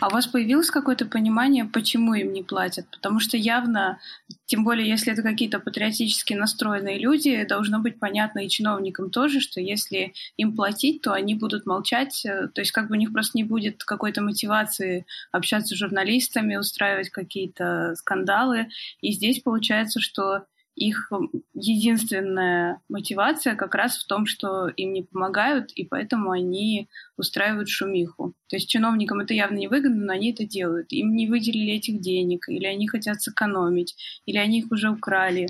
А 0.00 0.08
у 0.08 0.10
вас 0.10 0.26
появилось 0.26 0.70
какое-то 0.70 1.06
понимание, 1.06 1.64
почему 1.64 2.14
им 2.14 2.32
не 2.32 2.42
платят? 2.42 2.86
Потому 2.90 3.20
что 3.20 3.36
явно, 3.36 3.98
тем 4.46 4.64
более 4.64 4.88
если 4.88 5.12
это 5.12 5.22
какие-то 5.22 5.60
патриотически 5.60 6.34
настроенные 6.34 6.98
люди, 6.98 7.44
должно 7.44 7.80
быть 7.80 7.98
понятно 7.98 8.40
и 8.40 8.48
чиновникам 8.48 9.10
тоже, 9.10 9.40
что 9.40 9.60
если 9.60 10.14
им 10.36 10.54
платить, 10.54 11.02
то 11.02 11.12
они 11.12 11.34
будут 11.34 11.66
молчать, 11.66 12.22
то 12.22 12.60
есть 12.60 12.72
как 12.72 12.88
бы 12.88 12.96
у 12.96 12.98
них 12.98 13.12
просто 13.12 13.36
не 13.36 13.44
будет 13.44 13.84
какой-то 13.84 14.22
мотивации 14.22 15.06
общаться 15.32 15.74
с 15.74 15.78
журналистами, 15.78 16.56
устраивать 16.56 17.10
какие-то 17.10 17.94
скандалы. 17.96 18.68
И 19.00 19.12
здесь 19.12 19.40
получается, 19.40 20.00
что 20.00 20.44
их 20.76 21.10
единственная 21.54 22.80
мотивация 22.88 23.56
как 23.56 23.74
раз 23.74 23.96
в 23.96 24.06
том, 24.06 24.26
что 24.26 24.68
им 24.68 24.92
не 24.92 25.02
помогают, 25.02 25.72
и 25.72 25.84
поэтому 25.84 26.30
они 26.30 26.88
устраивают 27.16 27.68
шумиху. 27.68 28.34
То 28.48 28.56
есть 28.56 28.68
чиновникам 28.68 29.20
это 29.20 29.34
явно 29.34 29.56
не 29.56 29.68
выгодно, 29.68 30.04
но 30.04 30.12
они 30.12 30.32
это 30.32 30.46
делают. 30.46 30.92
Им 30.92 31.16
не 31.16 31.26
выделили 31.26 31.72
этих 31.72 32.00
денег, 32.00 32.48
или 32.48 32.66
они 32.66 32.86
хотят 32.86 33.22
сэкономить, 33.22 33.96
или 34.26 34.36
они 34.36 34.60
их 34.60 34.70
уже 34.70 34.90
украли. 34.90 35.48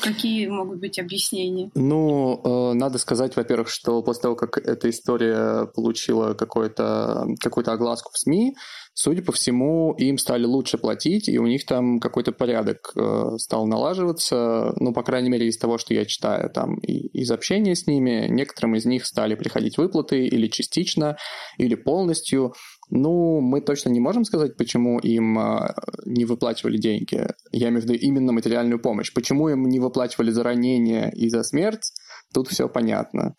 Какие 0.00 0.46
могут 0.48 0.80
быть 0.80 0.98
объяснения? 0.98 1.70
Ну, 1.74 2.40
э, 2.44 2.74
надо 2.74 2.98
сказать, 2.98 3.36
во-первых, 3.36 3.68
что 3.68 4.02
после 4.02 4.22
того, 4.22 4.36
как 4.36 4.58
эта 4.58 4.90
история 4.90 5.66
получила 5.66 6.34
какую-то 6.34 7.26
какую 7.40 7.68
огласку 7.70 8.10
в 8.12 8.18
СМИ, 8.18 8.56
судя 8.94 9.22
по 9.22 9.32
всему, 9.32 9.94
им 9.94 10.18
стали 10.18 10.44
лучше 10.44 10.78
платить, 10.78 11.28
и 11.28 11.38
у 11.38 11.46
них 11.46 11.66
там 11.66 11.98
какой-то 12.00 12.32
порядок 12.32 12.92
э, 12.96 13.36
стал 13.38 13.66
налаживаться, 13.66 14.72
ну, 14.76 14.92
по 14.92 15.02
крайней 15.02 15.30
мере, 15.30 15.48
из 15.48 15.58
того, 15.58 15.78
что 15.78 15.94
я 15.94 16.04
читаю 16.04 16.50
там, 16.50 16.76
из 16.78 17.30
общения 17.30 17.74
с 17.74 17.86
ними, 17.86 18.26
некоторым 18.28 18.76
из 18.76 18.84
них 18.84 19.06
стали 19.06 19.34
приходить 19.34 19.78
выплаты 19.78 20.26
или 20.26 20.46
частично, 20.48 21.16
или 21.58 21.74
полностью, 21.74 22.54
ну, 22.90 23.40
мы 23.40 23.60
точно 23.60 23.90
не 23.90 24.00
можем 24.00 24.24
сказать, 24.24 24.56
почему 24.56 24.98
им 24.98 25.38
э, 25.38 25.74
не 26.04 26.24
выплачивали 26.24 26.76
деньги. 26.76 27.26
Я 27.52 27.68
имею 27.68 27.82
в 27.82 27.84
виду 27.84 27.94
именно 27.94 28.32
материальную 28.32 28.80
помощь. 28.80 29.12
Почему 29.12 29.48
им 29.48 29.68
не 29.68 29.80
выплачивали 29.80 30.30
за 30.30 30.42
ранение 30.42 31.10
и 31.12 31.28
за 31.28 31.42
смерть, 31.42 31.92
тут 32.32 32.48
все 32.48 32.68
понятно 32.68 33.34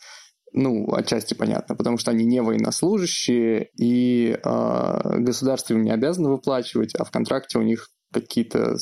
ну, 0.56 0.94
отчасти 0.94 1.34
понятно, 1.34 1.76
потому 1.76 1.98
что 1.98 2.12
они 2.12 2.24
не 2.24 2.42
военнослужащие, 2.42 3.70
и 3.78 4.40
э, 4.42 5.20
государство 5.20 5.74
им 5.74 5.84
не 5.84 5.92
обязано 5.92 6.30
выплачивать, 6.30 6.96
а 6.96 7.04
в 7.04 7.12
контракте 7.12 7.60
у 7.60 7.62
них 7.62 7.90
какие-то 8.14 8.78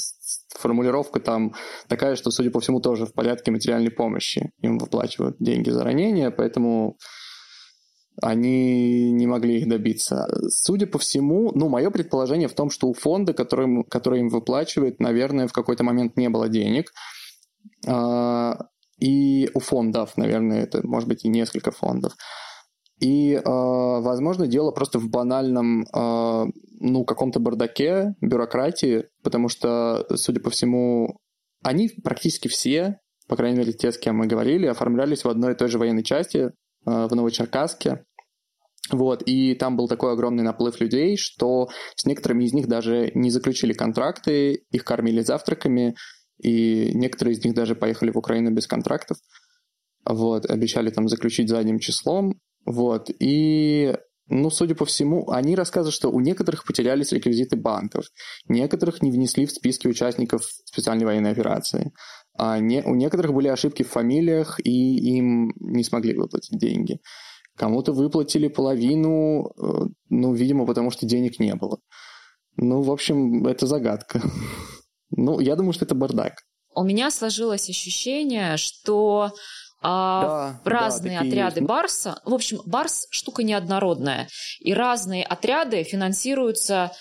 формулировка 0.50 1.20
там 1.20 1.56
такая, 1.88 2.16
что, 2.16 2.30
судя 2.30 2.52
по 2.52 2.60
всему, 2.60 2.80
тоже 2.80 3.08
в 3.08 3.14
порядке 3.14 3.50
материальной 3.50 3.90
помощи 3.90 4.52
им 4.62 4.78
выплачивают 4.78 5.38
деньги 5.40 5.72
за 5.72 5.84
ранение, 5.84 6.30
поэтому 6.30 6.98
они 8.22 9.12
не 9.12 9.28
могли 9.28 9.60
их 9.60 9.68
добиться. 9.68 10.28
Судя 10.50 10.88
по 10.88 11.00
всему, 11.00 11.52
ну, 11.56 11.70
мое 11.70 11.90
предположение 11.90 12.48
в 12.48 12.54
том, 12.54 12.70
что 12.70 12.88
у 12.88 12.94
фонда, 12.94 13.34
который, 13.34 13.84
который 13.86 14.20
им 14.20 14.30
выплачивает, 14.30 15.00
наверное, 15.00 15.48
в 15.48 15.54
какой-то 15.54 15.84
момент 15.84 16.16
не 16.18 16.30
было 16.30 16.48
денег. 16.48 16.94
А, 17.88 18.58
и 19.00 19.50
у 19.54 19.60
фондов, 19.60 20.16
наверное, 20.18 20.64
это 20.64 20.86
может 20.86 21.10
быть 21.10 21.26
и 21.26 21.30
несколько 21.30 21.72
фондов. 21.72 22.16
И, 23.00 23.42
возможно, 23.44 24.48
дело 24.48 24.72
просто 24.72 24.98
в 24.98 25.10
банальном, 25.10 25.86
ну, 25.92 27.04
каком-то 27.04 27.42
бардаке, 27.42 28.16
бюрократии, 28.22 29.08
потому 29.24 29.50
что, 29.50 30.06
судя 30.16 30.40
по 30.40 30.50
всему, 30.50 31.18
они 31.64 31.90
практически 32.02 32.48
все, 32.48 33.00
по 33.28 33.36
крайней 33.36 33.58
мере, 33.58 33.74
те, 33.74 33.92
с 33.92 33.98
кем 33.98 34.18
мы 34.18 34.28
говорили, 34.28 34.68
оформлялись 34.68 35.26
в 35.26 35.30
одной 35.30 35.52
и 35.52 35.56
той 35.56 35.68
же 35.68 35.80
военной 35.80 36.04
части 36.04 36.52
в 36.86 37.16
Новочеркасске. 37.16 38.06
Вот, 38.92 39.24
и 39.26 39.56
там 39.56 39.78
был 39.78 39.88
такой 39.88 40.12
огромный 40.12 40.44
наплыв 40.44 40.82
людей, 40.82 41.16
что 41.16 41.70
с 41.96 42.06
некоторыми 42.06 42.44
из 42.44 42.54
них 42.54 42.68
даже 42.68 43.12
не 43.16 43.30
заключили 43.30 43.72
контракты, 43.72 44.66
их 44.72 44.84
кормили 44.84 45.22
завтраками, 45.22 45.96
и 46.38 46.92
некоторые 46.94 47.36
из 47.36 47.44
них 47.46 47.54
даже 47.54 47.76
поехали 47.76 48.12
в 48.12 48.18
Украину 48.18 48.52
без 48.52 48.68
контрактов. 48.68 49.18
Вот, 50.06 50.46
обещали 50.46 50.90
там 50.90 51.08
заключить 51.08 51.50
задним 51.50 51.80
числом. 51.80 52.42
Вот, 52.66 53.10
и, 53.20 53.96
ну, 54.28 54.50
судя 54.50 54.76
по 54.76 54.84
всему, 54.84 55.30
они 55.30 55.56
рассказывают, 55.56 55.96
что 55.96 56.12
у 56.12 56.20
некоторых 56.20 56.66
потерялись 56.66 57.14
реквизиты 57.14 57.56
банков, 57.56 58.06
некоторых 58.50 59.02
не 59.02 59.12
внесли 59.12 59.46
в 59.46 59.52
списки 59.52 59.88
участников 59.88 60.44
специальной 60.66 61.06
военной 61.06 61.32
операции, 61.32 61.94
а 62.36 62.60
не, 62.60 62.82
у 62.84 62.96
некоторых 62.96 63.34
были 63.34 63.48
ошибки 63.48 63.84
в 63.84 63.90
фамилиях, 63.90 64.60
и 64.64 65.18
им 65.18 65.54
не 65.60 65.84
смогли 65.84 66.16
выплатить 66.16 66.60
деньги. 66.60 67.00
Кому-то 67.56 67.94
выплатили 67.94 68.48
половину, 68.48 69.54
э, 69.56 69.86
ну, 70.10 70.34
видимо, 70.34 70.66
потому 70.66 70.90
что 70.90 71.06
денег 71.06 71.40
не 71.40 71.54
было. 71.54 71.78
Ну, 72.56 72.82
в 72.82 72.92
общем, 72.92 73.46
это 73.48 73.68
загадка. 73.68 74.22
Ну, 75.16 75.40
я 75.40 75.56
думаю, 75.56 75.74
что 75.74 75.86
это 75.86 75.94
бардак. 75.94 76.42
У 76.74 76.84
меня 76.84 77.12
сложилось 77.12 77.70
ощущение, 77.70 78.58
что 78.58 79.32
а, 79.84 80.54
да, 80.64 80.72
разные 80.72 81.20
да, 81.20 81.28
отряды 81.28 81.60
есть. 81.60 81.68
Барса, 81.68 82.20
в 82.26 82.34
общем, 82.34 82.62
Барс 82.66 83.06
штука 83.12 83.44
неоднородная, 83.44 84.28
и 84.60 84.74
разные 84.74 85.24
отряды 85.24 85.84
финансируются 85.84 86.92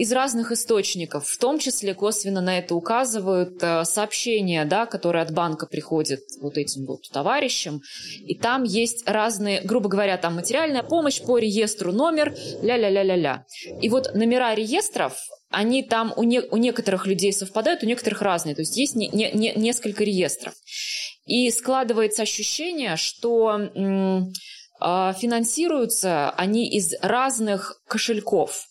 из 0.00 0.12
разных 0.12 0.50
источников, 0.50 1.26
в 1.28 1.36
том 1.36 1.58
числе 1.58 1.92
косвенно 1.92 2.40
на 2.40 2.56
это 2.56 2.74
указывают 2.74 3.62
э, 3.62 3.84
сообщения, 3.84 4.64
да, 4.64 4.86
которые 4.86 5.22
от 5.22 5.30
банка 5.34 5.66
приходят 5.66 6.20
вот 6.40 6.56
этим 6.56 6.86
вот 6.86 7.02
товарищам, 7.12 7.82
и 8.24 8.34
там 8.34 8.62
есть 8.62 9.06
разные, 9.06 9.60
грубо 9.60 9.90
говоря, 9.90 10.16
там 10.16 10.36
материальная 10.36 10.82
помощь 10.82 11.20
по 11.20 11.36
реестру 11.36 11.92
номер, 11.92 12.34
ля-ля-ля-ля-ля. 12.62 13.44
И 13.82 13.90
вот 13.90 14.14
номера 14.14 14.54
реестров, 14.54 15.18
они 15.50 15.82
там 15.82 16.14
у, 16.16 16.22
не, 16.22 16.40
у 16.40 16.56
некоторых 16.56 17.06
людей 17.06 17.34
совпадают, 17.34 17.82
у 17.82 17.86
некоторых 17.86 18.22
разные, 18.22 18.54
то 18.54 18.62
есть 18.62 18.78
есть 18.78 18.96
не, 18.96 19.08
не, 19.08 19.30
не, 19.32 19.52
несколько 19.54 20.02
реестров. 20.02 20.54
И 21.26 21.50
складывается 21.50 22.22
ощущение, 22.22 22.96
что 22.96 23.54
э, 23.54 25.12
финансируются 25.18 26.30
они 26.30 26.70
из 26.70 26.94
разных 27.02 27.82
кошельков. 27.86 28.69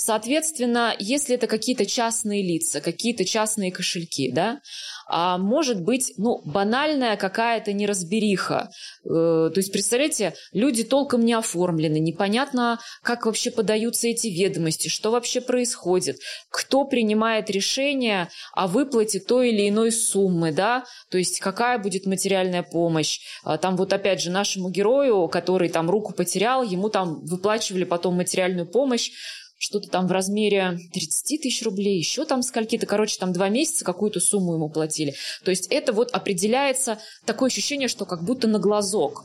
Соответственно, 0.00 0.94
если 1.00 1.34
это 1.34 1.48
какие-то 1.48 1.84
частные 1.84 2.40
лица, 2.40 2.80
какие-то 2.80 3.24
частные 3.24 3.72
кошельки, 3.72 4.30
да, 4.30 4.60
а 5.08 5.38
может 5.38 5.82
быть, 5.82 6.12
ну, 6.16 6.40
банальная 6.44 7.16
какая-то 7.16 7.72
неразбериха. 7.72 8.70
Э, 9.04 9.08
то 9.08 9.54
есть, 9.56 9.72
представляете, 9.72 10.34
люди 10.52 10.84
толком 10.84 11.24
не 11.24 11.32
оформлены, 11.32 11.98
непонятно, 11.98 12.78
как 13.02 13.26
вообще 13.26 13.50
подаются 13.50 14.06
эти 14.06 14.28
ведомости, 14.28 14.86
что 14.86 15.10
вообще 15.10 15.40
происходит, 15.40 16.20
кто 16.48 16.84
принимает 16.84 17.50
решение 17.50 18.28
о 18.54 18.68
выплате 18.68 19.18
той 19.18 19.48
или 19.50 19.68
иной 19.68 19.90
суммы, 19.90 20.52
да, 20.52 20.84
то 21.10 21.18
есть 21.18 21.40
какая 21.40 21.76
будет 21.76 22.06
материальная 22.06 22.62
помощь. 22.62 23.18
А 23.42 23.58
там 23.58 23.74
вот 23.74 23.92
опять 23.92 24.20
же 24.20 24.30
нашему 24.30 24.70
герою, 24.70 25.26
который 25.26 25.70
там 25.70 25.90
руку 25.90 26.14
потерял, 26.14 26.62
ему 26.62 26.88
там 26.88 27.24
выплачивали 27.24 27.82
потом 27.82 28.14
материальную 28.14 28.66
помощь, 28.66 29.10
что-то 29.58 29.88
там 29.88 30.06
в 30.06 30.12
размере 30.12 30.78
30 30.92 31.42
тысяч 31.42 31.62
рублей, 31.62 31.98
еще 31.98 32.24
там 32.24 32.42
скольки-то, 32.42 32.86
короче, 32.86 33.18
там 33.18 33.32
два 33.32 33.48
месяца 33.48 33.84
какую-то 33.84 34.20
сумму 34.20 34.54
ему 34.54 34.70
платили. 34.70 35.14
То 35.44 35.50
есть 35.50 35.66
это 35.68 35.92
вот 35.92 36.10
определяется 36.12 36.98
такое 37.26 37.48
ощущение, 37.48 37.88
что 37.88 38.06
как 38.06 38.24
будто 38.24 38.46
на 38.48 38.58
глазок. 38.58 39.24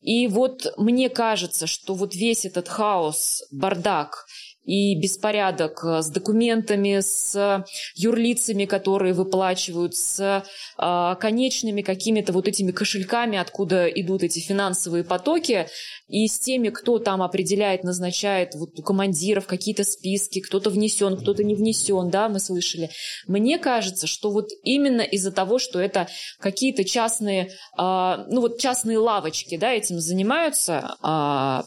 И 0.00 0.26
вот 0.28 0.72
мне 0.76 1.08
кажется, 1.08 1.66
что 1.66 1.94
вот 1.94 2.14
весь 2.14 2.44
этот 2.44 2.68
хаос, 2.68 3.42
бардак 3.50 4.26
и 4.64 4.94
беспорядок 4.98 5.84
э, 5.84 6.02
с 6.02 6.10
документами, 6.10 7.00
с 7.00 7.64
юрлицами, 7.94 8.64
которые 8.64 9.12
выплачивают, 9.12 9.94
с 9.96 10.44
э, 10.78 11.16
конечными 11.20 11.82
какими-то 11.82 12.32
вот 12.32 12.46
этими 12.46 12.70
кошельками, 12.70 13.38
откуда 13.38 13.88
идут 13.88 14.22
эти 14.22 14.38
финансовые 14.38 15.04
потоки, 15.04 15.66
и 16.08 16.28
с 16.28 16.38
теми, 16.38 16.68
кто 16.68 16.98
там 16.98 17.22
определяет, 17.22 17.82
назначает 17.84 18.54
вот 18.54 18.78
у 18.78 18.82
командиров 18.82 19.46
какие-то 19.46 19.82
списки, 19.84 20.40
кто-то 20.40 20.70
внесен, 20.70 21.16
кто-то 21.16 21.42
не 21.42 21.54
внесен, 21.54 22.10
да, 22.10 22.28
мы 22.28 22.38
слышали. 22.38 22.90
Мне 23.26 23.58
кажется, 23.58 24.06
что 24.06 24.30
вот 24.30 24.50
именно 24.62 25.02
из-за 25.02 25.32
того, 25.32 25.58
что 25.58 25.80
это 25.80 26.08
какие-то 26.38 26.84
частные, 26.84 27.46
э, 27.46 27.48
ну 27.78 28.40
вот 28.40 28.60
частные 28.60 28.98
лавочки, 28.98 29.56
да, 29.56 29.72
этим 29.72 29.98
занимаются, 29.98 30.96
э, 31.02 31.62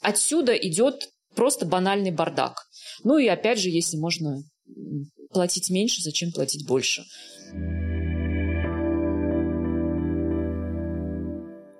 отсюда 0.00 0.54
идет 0.54 1.08
просто 1.38 1.66
банальный 1.66 2.10
бардак. 2.10 2.66
Ну 3.04 3.16
и 3.16 3.28
опять 3.28 3.60
же, 3.60 3.68
если 3.68 3.96
можно 3.96 4.42
платить 5.30 5.70
меньше, 5.70 6.02
зачем 6.02 6.32
платить 6.32 6.66
больше? 6.66 7.04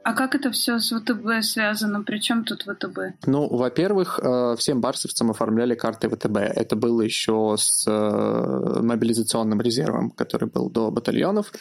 А 0.09 0.15
как 0.15 0.35
это 0.35 0.51
все 0.51 0.79
с 0.79 0.91
ВТБ 0.91 1.43
связано? 1.43 2.03
Причем 2.03 2.43
тут 2.43 2.63
ВТБ? 2.63 2.99
Ну, 3.27 3.47
во-первых, 3.47 4.19
э, 4.23 4.57
всем 4.57 4.81
барсовцам 4.81 5.31
оформляли 5.31 5.75
карты 5.75 6.09
ВТБ. 6.09 6.37
Это 6.39 6.77
было 6.77 7.03
еще 7.03 7.57
с 7.59 7.85
э, 7.87 8.81
мобилизационным 8.81 9.61
резервом, 9.61 10.11
который 10.11 10.49
был 10.49 10.71
до 10.71 10.91
батальонов. 10.91 11.53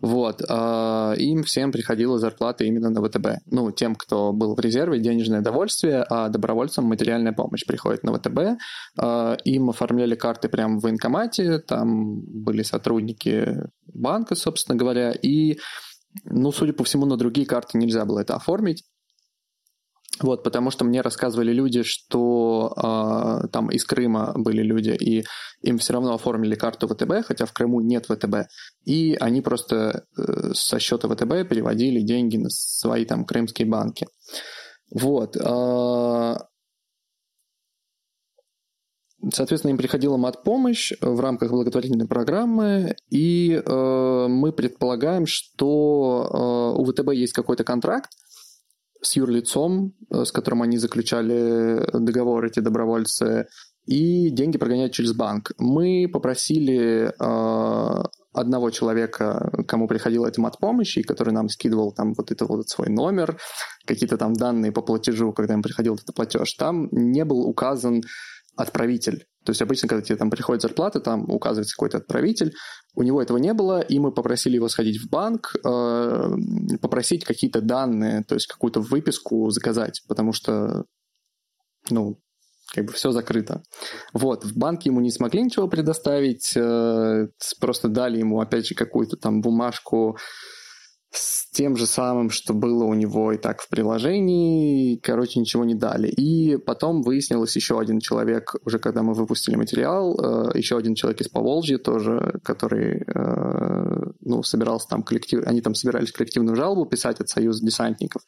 Вот. 0.00 0.42
Э, 0.48 1.14
им 1.16 1.42
всем 1.42 1.72
приходила 1.72 2.20
зарплата 2.20 2.62
именно 2.62 2.90
на 2.90 3.02
ВТБ. 3.02 3.42
Ну, 3.46 3.72
тем, 3.72 3.96
кто 3.96 4.32
был 4.32 4.54
в 4.54 4.60
резерве, 4.60 5.00
денежное 5.00 5.40
довольствие, 5.40 6.04
а 6.08 6.28
добровольцам 6.28 6.84
материальная 6.84 7.32
помощь 7.32 7.66
приходит 7.66 8.04
на 8.04 8.12
ВТБ. 8.14 8.60
Им 9.44 9.70
оформляли 9.70 10.14
карты 10.14 10.48
прямо 10.48 10.78
в 10.78 10.82
военкомате, 10.82 11.58
там 11.58 12.20
были 12.20 12.62
сотрудники 12.62 13.56
банка, 13.92 14.36
собственно 14.36 14.78
говоря, 14.78 15.10
и 15.10 15.58
ну, 16.24 16.52
судя 16.52 16.72
по 16.72 16.84
всему, 16.84 17.06
на 17.06 17.16
другие 17.16 17.46
карты 17.46 17.78
нельзя 17.78 18.04
было 18.04 18.20
это 18.20 18.34
оформить. 18.34 18.84
Вот, 20.20 20.42
потому 20.42 20.70
что 20.70 20.84
мне 20.84 21.00
рассказывали 21.00 21.52
люди, 21.52 21.82
что 21.84 22.72
э, 22.76 23.48
там 23.48 23.70
из 23.70 23.84
Крыма 23.84 24.32
были 24.34 24.62
люди, 24.62 24.90
и 24.90 25.24
им 25.62 25.78
все 25.78 25.92
равно 25.92 26.14
оформили 26.14 26.56
карту 26.56 26.88
ВТБ, 26.88 27.24
хотя 27.24 27.46
в 27.46 27.52
Крыму 27.52 27.80
нет 27.80 28.06
ВТБ. 28.06 28.48
И 28.84 29.16
они 29.20 29.42
просто 29.42 30.06
э, 30.16 30.52
со 30.54 30.80
счета 30.80 31.08
ВТБ 31.08 31.48
переводили 31.48 32.00
деньги 32.00 32.36
на 32.36 32.50
свои 32.50 33.04
там 33.04 33.24
крымские 33.24 33.68
банки. 33.68 34.08
Вот. 34.90 35.36
Э, 35.36 36.36
Соответственно, 39.32 39.72
им 39.72 39.78
приходила 39.78 40.16
мат-помощь 40.16 40.92
в 41.00 41.20
рамках 41.20 41.50
благотворительной 41.50 42.06
программы, 42.06 42.94
и 43.10 43.52
э, 43.64 44.26
мы 44.28 44.52
предполагаем, 44.52 45.26
что 45.26 46.74
э, 46.76 46.80
у 46.80 46.84
ВТБ 46.84 47.12
есть 47.14 47.32
какой-то 47.32 47.64
контракт 47.64 48.10
с 49.02 49.16
юрлицом, 49.16 49.94
э, 50.10 50.24
с 50.24 50.30
которым 50.30 50.62
они 50.62 50.78
заключали 50.78 51.84
договор, 51.92 52.44
эти 52.44 52.60
добровольцы, 52.60 53.48
и 53.86 54.30
деньги 54.30 54.58
прогоняют 54.58 54.92
через 54.92 55.12
банк. 55.14 55.50
Мы 55.58 56.08
попросили 56.12 57.10
э, 57.18 58.02
одного 58.32 58.70
человека, 58.70 59.50
кому 59.66 59.88
приходила 59.88 60.26
эта 60.26 60.40
мат-помощь, 60.40 60.98
и 60.98 61.02
который 61.02 61.32
нам 61.32 61.48
скидывал 61.48 61.92
там 61.92 62.12
вот 62.14 62.30
это 62.30 62.44
вот 62.44 62.68
свой 62.68 62.88
номер, 62.88 63.38
какие-то 63.86 64.16
там 64.16 64.34
данные 64.34 64.72
по 64.72 64.82
платежу, 64.82 65.32
когда 65.32 65.54
им 65.54 65.62
приходил 65.62 65.94
этот 65.94 66.14
платеж, 66.14 66.52
там 66.54 66.88
не 66.92 67.24
был 67.24 67.40
указан 67.40 68.02
отправитель. 68.58 69.26
То 69.44 69.50
есть 69.50 69.62
обычно, 69.62 69.88
когда 69.88 70.02
тебе 70.02 70.16
там 70.16 70.30
приходит 70.30 70.62
зарплата, 70.62 71.00
там 71.00 71.30
указывается 71.30 71.74
какой-то 71.74 71.98
отправитель. 71.98 72.52
У 72.94 73.02
него 73.02 73.22
этого 73.22 73.38
не 73.38 73.54
было, 73.54 73.80
и 73.80 73.98
мы 73.98 74.12
попросили 74.12 74.56
его 74.56 74.68
сходить 74.68 75.00
в 75.00 75.08
банк, 75.08 75.54
э, 75.64 76.30
попросить 76.82 77.24
какие-то 77.24 77.60
данные, 77.60 78.24
то 78.24 78.34
есть 78.34 78.48
какую-то 78.48 78.80
выписку 78.80 79.48
заказать, 79.50 80.02
потому 80.08 80.32
что, 80.32 80.84
ну, 81.88 82.18
как 82.74 82.84
бы 82.84 82.92
все 82.92 83.12
закрыто. 83.12 83.62
Вот, 84.12 84.44
в 84.44 84.58
банке 84.58 84.90
ему 84.90 85.00
не 85.00 85.10
смогли 85.10 85.42
ничего 85.42 85.68
предоставить, 85.68 86.52
э, 86.56 87.28
просто 87.60 87.88
дали 87.88 88.18
ему, 88.18 88.40
опять 88.40 88.66
же, 88.66 88.74
какую-то 88.74 89.16
там 89.16 89.40
бумажку, 89.40 90.18
с 91.10 91.50
тем 91.50 91.76
же 91.76 91.86
самым, 91.86 92.30
что 92.30 92.52
было 92.52 92.84
у 92.84 92.94
него 92.94 93.32
и 93.32 93.38
так 93.38 93.60
в 93.62 93.68
приложении, 93.68 94.96
короче, 94.96 95.40
ничего 95.40 95.64
не 95.64 95.74
дали. 95.74 96.08
И 96.08 96.56
потом 96.58 97.02
выяснилось 97.02 97.56
еще 97.56 97.80
один 97.80 98.00
человек, 98.00 98.54
уже 98.64 98.78
когда 98.78 99.02
мы 99.02 99.14
выпустили 99.14 99.56
материал, 99.56 100.14
э, 100.18 100.58
еще 100.58 100.76
один 100.76 100.94
человек 100.94 101.20
из 101.20 101.28
Поволжья 101.28 101.78
тоже, 101.78 102.38
который, 102.44 103.02
э, 103.06 104.10
ну, 104.20 104.42
собирался 104.42 104.88
там 104.88 105.02
коллектив, 105.02 105.42
они 105.46 105.62
там 105.62 105.74
собирались 105.74 106.12
коллективную 106.12 106.56
жалобу 106.56 106.84
писать 106.84 107.20
от 107.20 107.28
Союза 107.28 107.64
десантников. 107.64 108.22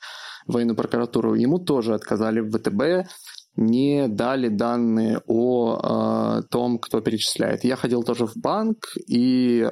военную 0.46 0.76
прокуратуру, 0.76 1.34
ему 1.34 1.58
тоже 1.58 1.94
отказали 1.94 2.40
в 2.40 2.50
ВТБ, 2.50 3.08
не 3.56 4.08
дали 4.08 4.48
данные 4.48 5.20
о 5.26 6.38
э, 6.40 6.42
том, 6.50 6.78
кто 6.78 7.00
перечисляет. 7.02 7.62
Я 7.62 7.76
ходил 7.76 8.02
тоже 8.02 8.26
в 8.26 8.36
банк 8.36 8.86
и 9.06 9.68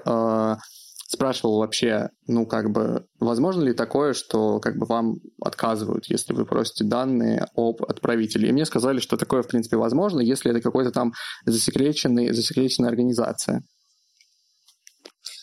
спрашивал 1.09 1.59
вообще, 1.59 2.11
ну, 2.27 2.45
как 2.45 2.71
бы, 2.71 3.07
возможно 3.19 3.63
ли 3.63 3.73
такое, 3.73 4.13
что 4.13 4.61
как 4.61 4.77
бы 4.77 4.85
вам 4.85 5.17
отказывают, 5.43 6.05
если 6.07 6.35
вы 6.35 6.45
просите 6.45 6.85
данные 6.85 7.47
об 7.57 7.83
отправителе. 7.83 8.51
И 8.51 8.53
мне 8.53 8.67
сказали, 8.67 9.01
что 9.01 9.17
такое, 9.17 9.43
в 9.43 9.49
принципе, 9.49 9.79
возможно, 9.79 10.21
если 10.21 10.51
это 10.51 10.61
какой-то 10.61 10.91
там 10.91 11.15
засекреченный, 11.47 12.35
засекреченная 12.35 12.91
организация. 12.91 13.63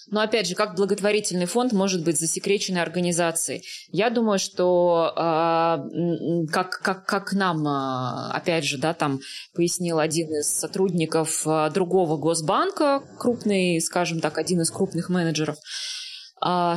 Но 0.08 0.22
опять 0.22 0.48
же, 0.48 0.56
как 0.56 0.76
благотворительный 0.76 1.46
фонд 1.46 1.74
может 1.74 2.04
быть 2.04 2.20
засекреченной 2.20 2.82
организацией? 2.82 3.64
Я 3.90 4.10
думаю, 4.10 4.38
что 4.38 5.12
э, 5.16 6.48
как, 6.52 6.80
как, 6.82 7.06
как 7.06 7.34
нам, 7.34 7.68
э, 7.68 8.32
опять 8.34 8.66
же, 8.66 8.78
да, 8.78 8.94
там 8.94 9.20
пояснил 9.54 10.00
один 10.00 10.30
из 10.36 10.48
сотрудников 10.48 11.48
э, 11.48 11.70
другого 11.74 12.18
госбанка, 12.18 13.02
крупный, 13.18 13.82
скажем 13.82 14.20
так, 14.20 14.38
один 14.38 14.62
из 14.62 14.70
крупных 14.70 15.10
менеджеров, 15.10 15.58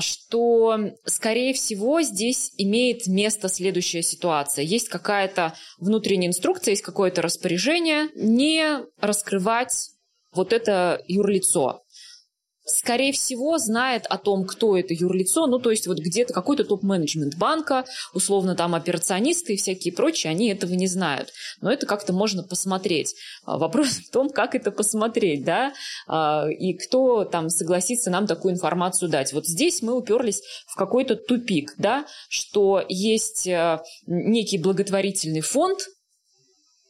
что, 0.00 0.78
скорее 1.04 1.52
всего, 1.52 2.00
здесь 2.00 2.52
имеет 2.56 3.06
место 3.06 3.48
следующая 3.48 4.02
ситуация. 4.02 4.64
Есть 4.64 4.88
какая-то 4.88 5.52
внутренняя 5.78 6.28
инструкция, 6.28 6.72
есть 6.72 6.82
какое-то 6.82 7.20
распоряжение 7.22 8.08
не 8.14 8.78
раскрывать 9.00 9.90
вот 10.32 10.52
это 10.52 11.02
юрлицо 11.08 11.82
скорее 12.68 13.12
всего, 13.12 13.58
знает 13.58 14.06
о 14.08 14.18
том, 14.18 14.44
кто 14.44 14.76
это 14.76 14.94
юрлицо, 14.94 15.46
ну, 15.46 15.58
то 15.58 15.70
есть 15.70 15.86
вот 15.86 15.98
где-то 15.98 16.32
какой-то 16.32 16.64
топ-менеджмент 16.64 17.36
банка, 17.36 17.84
условно 18.14 18.54
там 18.54 18.74
операционисты 18.74 19.54
и 19.54 19.56
всякие 19.56 19.92
прочие, 19.92 20.30
они 20.30 20.48
этого 20.48 20.72
не 20.72 20.86
знают. 20.86 21.32
Но 21.60 21.72
это 21.72 21.86
как-то 21.86 22.12
можно 22.12 22.42
посмотреть. 22.42 23.14
А, 23.44 23.58
вопрос 23.58 23.88
в 23.88 24.10
том, 24.10 24.30
как 24.30 24.54
это 24.54 24.70
посмотреть, 24.70 25.44
да, 25.44 25.72
а, 26.06 26.46
и 26.48 26.74
кто 26.74 27.24
там 27.24 27.50
согласится 27.50 28.10
нам 28.10 28.26
такую 28.26 28.54
информацию 28.54 29.08
дать. 29.08 29.32
Вот 29.32 29.46
здесь 29.46 29.82
мы 29.82 29.96
уперлись 29.96 30.42
в 30.66 30.76
какой-то 30.76 31.16
тупик, 31.16 31.74
да, 31.78 32.06
что 32.28 32.84
есть 32.88 33.46
э, 33.46 33.80
некий 34.06 34.58
благотворительный 34.58 35.40
фонд, 35.40 35.80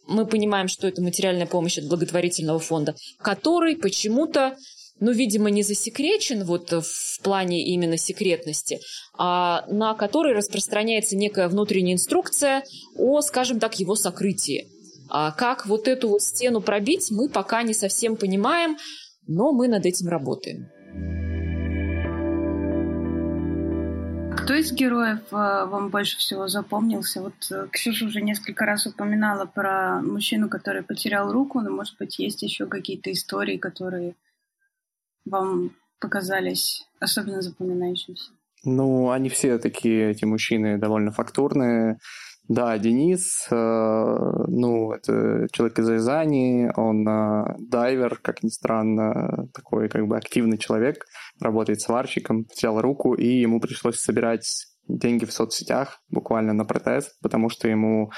мы 0.09 0.27
понимаем, 0.27 0.69
что 0.69 0.88
это 0.88 1.03
материальная 1.03 1.47
помощь 1.47 1.79
от 1.79 1.87
благотворительного 1.87 2.59
фонда, 2.59 2.97
который 3.19 3.77
почему-то 3.77 4.57
ну, 5.01 5.13
видимо, 5.13 5.51
не 5.51 5.63
засекречен 5.63 6.45
вот 6.45 6.73
в 6.73 7.23
плане 7.23 7.65
именно 7.65 7.97
секретности, 7.97 8.81
а 9.17 9.65
на 9.69 9.95
который 9.95 10.35
распространяется 10.35 11.17
некая 11.17 11.49
внутренняя 11.49 11.95
инструкция 11.95 12.65
о, 12.97 13.21
скажем 13.21 13.61
так, 13.61 13.79
его 13.79 13.95
сокрытии. 13.95 14.69
А 15.11 15.33
как 15.33 15.67
вот 15.67 15.89
эту 15.89 16.09
вот 16.09 16.23
стену 16.23 16.61
пробить, 16.61 17.11
мы 17.11 17.29
пока 17.29 17.63
не 17.63 17.75
совсем 17.75 18.17
понимаем, 18.17 18.77
но 19.27 19.53
мы 19.53 19.69
над 19.69 19.87
этим 19.87 20.09
работаем. 20.09 20.69
Кто 24.37 24.55
из 24.55 24.73
героев 24.73 25.21
э, 25.31 25.35
вам 25.67 25.91
больше 25.91 26.17
всего 26.17 26.49
запомнился? 26.49 27.21
Вот 27.21 27.35
э, 27.51 27.69
Ксюша 27.71 28.07
уже 28.07 28.23
несколько 28.23 28.65
раз 28.65 28.87
упоминала 28.87 29.45
про 29.45 30.01
мужчину, 30.01 30.49
который 30.49 30.83
потерял 30.83 31.31
руку, 31.31 31.61
но, 31.61 31.71
может 31.71 31.99
быть, 31.99 32.19
есть 32.19 32.43
еще 32.43 32.67
какие-то 32.67 33.13
истории, 33.13 33.59
которые 33.59 34.15
вам 35.29 35.71
показались 36.01 36.87
особенно 37.01 37.43
запоминающимися? 37.43 38.31
Ну, 38.64 39.11
они 39.11 39.29
все 39.29 39.59
такие, 39.59 40.11
эти 40.11 40.25
мужчины, 40.25 40.79
довольно 40.79 41.12
фактурные. 41.12 41.99
Да, 42.49 42.79
Денис, 42.79 43.47
э, 43.51 43.55
ну, 43.55 44.93
это 44.93 45.47
человек 45.53 45.79
из 45.79 45.88
Рязани, 45.88 46.71
он 46.77 47.07
э, 47.07 47.57
дайвер, 47.59 48.19
как 48.23 48.43
ни 48.43 48.49
странно, 48.49 49.49
такой 49.53 49.91
как 49.91 50.07
бы 50.07 50.17
активный 50.17 50.57
человек, 50.57 51.05
работает 51.41 51.83
сварщиком, 51.83 52.47
взял 52.51 52.81
руку, 52.81 53.14
и 53.14 53.27
ему 53.27 53.61
пришлось 53.61 54.01
собирать 54.01 54.67
деньги 54.88 55.27
в 55.27 55.33
соцсетях 55.33 56.01
буквально 56.09 56.55
на 56.55 56.64
протез, 56.64 57.14
потому 57.21 57.51
что 57.51 57.69
ему 57.69 58.11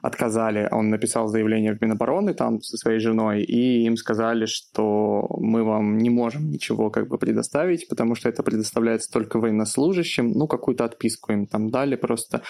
отказали. 0.00 0.68
Он 0.70 0.90
написал 0.90 1.28
заявление 1.28 1.74
в 1.74 1.82
Минобороны 1.82 2.34
там 2.34 2.60
со 2.62 2.76
своей 2.76 3.00
женой, 3.00 3.42
и 3.42 3.84
им 3.84 3.96
сказали, 3.96 4.46
что 4.46 5.28
мы 5.38 5.64
вам 5.64 5.98
не 5.98 6.10
можем 6.10 6.50
ничего 6.50 6.90
как 6.90 7.08
бы 7.08 7.18
предоставить, 7.18 7.88
потому 7.88 8.14
что 8.14 8.28
это 8.28 8.42
предоставляется 8.42 9.10
только 9.10 9.38
военнослужащим. 9.38 10.30
Ну, 10.32 10.46
какую-то 10.46 10.84
отписку 10.84 11.32
им 11.32 11.46
там 11.46 11.70
дали 11.70 11.96
просто. 11.96 12.42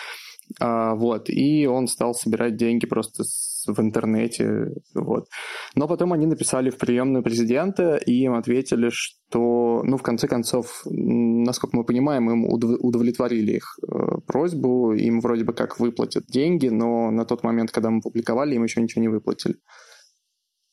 А, 0.60 0.94
вот, 0.94 1.28
и 1.28 1.66
он 1.66 1.88
стал 1.88 2.14
собирать 2.14 2.56
деньги 2.56 2.86
просто 2.86 3.24
с, 3.24 3.57
в 3.74 3.80
интернете, 3.80 4.72
вот. 4.94 5.28
Но 5.74 5.88
потом 5.88 6.12
они 6.12 6.26
написали 6.26 6.70
в 6.70 6.78
приемную 6.78 7.22
президента, 7.22 7.96
и 7.96 8.12
им 8.12 8.34
ответили, 8.34 8.90
что, 8.90 9.82
ну, 9.84 9.96
в 9.96 10.02
конце 10.02 10.28
концов, 10.28 10.82
насколько 10.84 11.76
мы 11.76 11.84
понимаем, 11.84 12.30
им 12.30 12.44
удовлетворили 12.46 13.52
их 13.52 13.78
э, 13.82 14.20
просьбу, 14.26 14.92
им 14.92 15.20
вроде 15.20 15.44
бы 15.44 15.52
как 15.52 15.80
выплатят 15.80 16.26
деньги, 16.26 16.68
но 16.68 17.10
на 17.10 17.24
тот 17.24 17.42
момент, 17.42 17.70
когда 17.70 17.90
мы 17.90 18.00
публиковали, 18.00 18.54
им 18.54 18.64
еще 18.64 18.80
ничего 18.80 19.02
не 19.02 19.08
выплатили. 19.08 19.56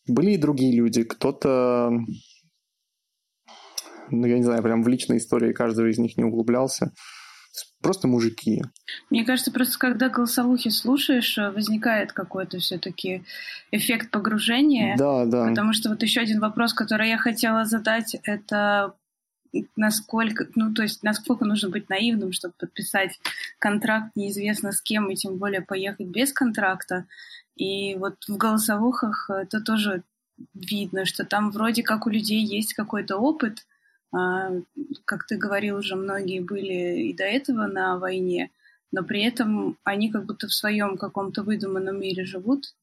Были 0.07 0.31
и 0.31 0.37
другие 0.37 0.75
люди, 0.75 1.03
кто-то, 1.03 1.91
ну, 4.09 4.27
я 4.27 4.37
не 4.37 4.43
знаю, 4.43 4.61
прям 4.61 4.83
в 4.83 4.87
личной 4.87 5.17
истории 5.17 5.53
каждого 5.53 5.87
из 5.87 5.97
них 5.97 6.17
не 6.17 6.23
углублялся, 6.23 6.91
просто 7.81 8.07
мужики. 8.07 8.63
Мне 9.09 9.25
кажется, 9.25 9.51
просто 9.51 9.77
когда 9.77 10.09
голосовухи 10.09 10.69
слушаешь, 10.69 11.37
э, 11.37 11.51
возникает 11.51 12.13
какой-то 12.13 12.59
все-таки 12.59 13.23
эффект 13.71 14.11
погружения. 14.11 14.95
Да, 14.97 15.25
да. 15.25 15.47
Потому 15.47 15.73
что 15.73 15.89
вот 15.89 16.01
еще 16.01 16.21
один 16.21 16.39
вопрос, 16.39 16.73
который 16.73 17.09
я 17.09 17.17
хотела 17.17 17.65
задать, 17.65 18.15
это 18.23 18.93
насколько, 19.75 20.47
ну, 20.55 20.73
то 20.73 20.83
есть, 20.83 21.03
насколько 21.03 21.45
нужно 21.45 21.69
быть 21.69 21.89
наивным, 21.89 22.33
чтобы 22.33 22.53
подписать 22.59 23.19
контракт 23.59 24.11
неизвестно 24.15 24.71
с 24.71 24.81
кем, 24.81 25.09
и 25.09 25.15
тем 25.15 25.37
более 25.37 25.61
поехать 25.61 26.07
без 26.07 26.33
контракта. 26.33 27.05
И 27.55 27.95
вот 27.95 28.15
в 28.27 28.35
голосовухах 28.35 29.29
это 29.29 29.61
тоже 29.61 30.03
видно, 30.53 31.05
что 31.05 31.23
там 31.23 31.51
вроде 31.51 31.83
как 31.83 32.05
у 32.05 32.09
людей 32.09 32.43
есть 32.43 32.73
какой-то 32.73 33.17
опыт, 33.17 33.65
как 35.05 35.25
ты 35.27 35.37
говорил, 35.37 35.77
уже 35.77 35.95
многие 35.95 36.39
были 36.39 37.09
и 37.09 37.13
до 37.13 37.23
этого 37.23 37.67
на 37.67 37.97
войне, 37.97 38.51
но 38.91 39.03
при 39.03 39.23
этом 39.23 39.77
они 39.83 40.11
как 40.11 40.25
будто 40.25 40.47
в 40.47 40.53
своем 40.53 40.97
каком-то 40.97 41.43
выдуманном 41.43 41.99
мире 41.99 42.25
живут 42.25 42.75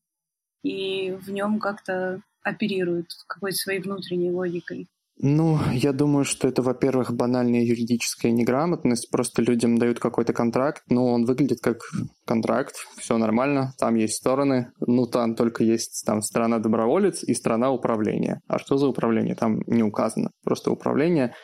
и 0.63 1.13
в 1.13 1.31
нем 1.31 1.59
как-то 1.59 2.21
оперируют 2.43 3.15
какой-то 3.27 3.57
своей 3.57 3.81
внутренней 3.81 4.31
логикой. 4.31 4.89
Ну, 5.19 5.59
я 5.73 5.93
думаю, 5.93 6.25
что 6.25 6.49
это, 6.49 6.63
во-первых, 6.63 7.15
банальная 7.15 7.63
юридическая 7.63 8.33
неграмотность. 8.33 9.11
Просто 9.11 9.43
людям 9.43 9.79
дают 9.79 10.01
какой-то 10.01 10.33
контракт, 10.33 10.83
но 10.89 11.07
он 11.13 11.25
выглядит 11.27 11.61
как 11.61 11.83
контракт, 12.25 12.77
все 12.99 13.19
нормально, 13.19 13.75
там 13.79 13.95
есть 13.95 14.15
стороны. 14.15 14.73
Ну, 14.81 15.07
там 15.07 15.35
только 15.35 15.65
есть 15.65 16.05
там 16.07 16.23
страна 16.23 16.59
доброволец 16.59 17.23
и 17.23 17.35
страна 17.35 17.71
управления. 17.71 18.41
А 18.49 18.59
что 18.59 18.79
за 18.79 18.87
управление? 18.87 19.35
Там 19.35 19.61
не 19.67 19.83
указано. 19.83 20.31
Просто 20.45 20.71
управление. 20.71 21.35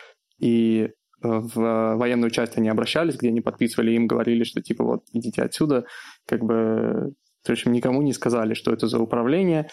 И 0.41 0.83
э, 0.83 0.89
в 1.23 1.95
военную 1.97 2.31
часть 2.31 2.57
они 2.57 2.69
обращались, 2.69 3.17
где 3.17 3.29
они 3.29 3.43
подписывали, 3.43 3.93
им 3.93 4.07
говорили, 4.07 4.45
что 4.45 4.63
типа 4.63 4.83
вот 4.83 5.03
идите 5.13 5.43
отсюда, 5.43 5.85
как 6.27 6.43
бы, 6.43 7.13
в 7.45 7.51
общем, 7.51 7.73
никому 7.73 8.03
не 8.03 8.13
сказали, 8.13 8.55
что 8.55 8.73
это 8.73 8.89
за 8.89 8.99
управление. 8.99 9.69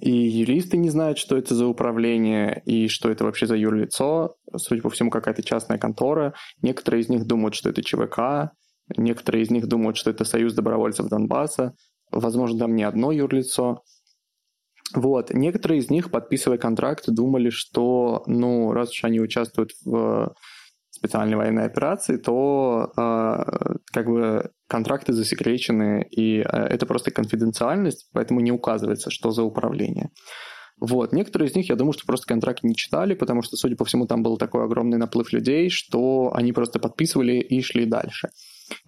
И 0.00 0.10
юристы 0.10 0.76
не 0.76 0.90
знают, 0.90 1.16
что 1.16 1.36
это 1.36 1.54
за 1.54 1.66
управление 1.66 2.62
и 2.66 2.88
что 2.88 3.08
это 3.08 3.24
вообще 3.24 3.46
за 3.46 3.56
юрлицо. 3.56 4.36
Судя 4.56 4.82
по 4.82 4.90
всему, 4.90 5.10
какая-то 5.10 5.42
частная 5.42 5.78
контора. 5.78 6.34
Некоторые 6.60 7.02
из 7.02 7.08
них 7.08 7.26
думают, 7.26 7.54
что 7.54 7.70
это 7.70 7.82
ЧВК. 7.82 8.52
Некоторые 8.96 9.44
из 9.44 9.50
них 9.50 9.66
думают, 9.68 9.96
что 9.96 10.10
это 10.10 10.24
Союз 10.24 10.54
добровольцев 10.54 11.08
Донбасса. 11.08 11.74
Возможно, 12.10 12.58
там 12.58 12.74
не 12.74 12.82
одно 12.82 13.12
юрлицо. 13.12 13.82
Вот. 14.94 15.32
Некоторые 15.32 15.80
из 15.80 15.90
них, 15.90 16.10
подписывая 16.10 16.58
контракт, 16.58 17.04
думали, 17.08 17.50
что, 17.50 18.22
ну, 18.26 18.72
раз 18.72 18.90
уж 18.90 19.04
они 19.04 19.20
участвуют 19.20 19.72
в 19.84 20.34
специальной 20.96 21.36
военной 21.36 21.64
операции, 21.64 22.16
то 22.16 22.92
э, 22.96 23.44
как 23.92 24.06
бы 24.06 24.50
контракты 24.68 25.12
засекречены, 25.12 26.06
и 26.10 26.40
э, 26.40 26.42
это 26.44 26.86
просто 26.86 27.10
конфиденциальность, 27.10 28.08
поэтому 28.12 28.40
не 28.40 28.52
указывается, 28.52 29.10
что 29.10 29.30
за 29.30 29.42
управление. 29.42 30.10
Вот. 30.78 31.12
Некоторые 31.12 31.48
из 31.48 31.56
них, 31.56 31.70
я 31.70 31.76
думаю, 31.76 31.92
что 31.94 32.04
просто 32.06 32.26
контракт 32.26 32.62
не 32.62 32.74
читали, 32.74 33.14
потому 33.14 33.42
что, 33.42 33.56
судя 33.56 33.76
по 33.76 33.84
всему, 33.84 34.06
там 34.06 34.22
был 34.22 34.36
такой 34.36 34.64
огромный 34.64 34.98
наплыв 34.98 35.32
людей, 35.32 35.70
что 35.70 36.32
они 36.34 36.52
просто 36.52 36.78
подписывали 36.78 37.36
и 37.36 37.62
шли 37.62 37.86
дальше. 37.86 38.28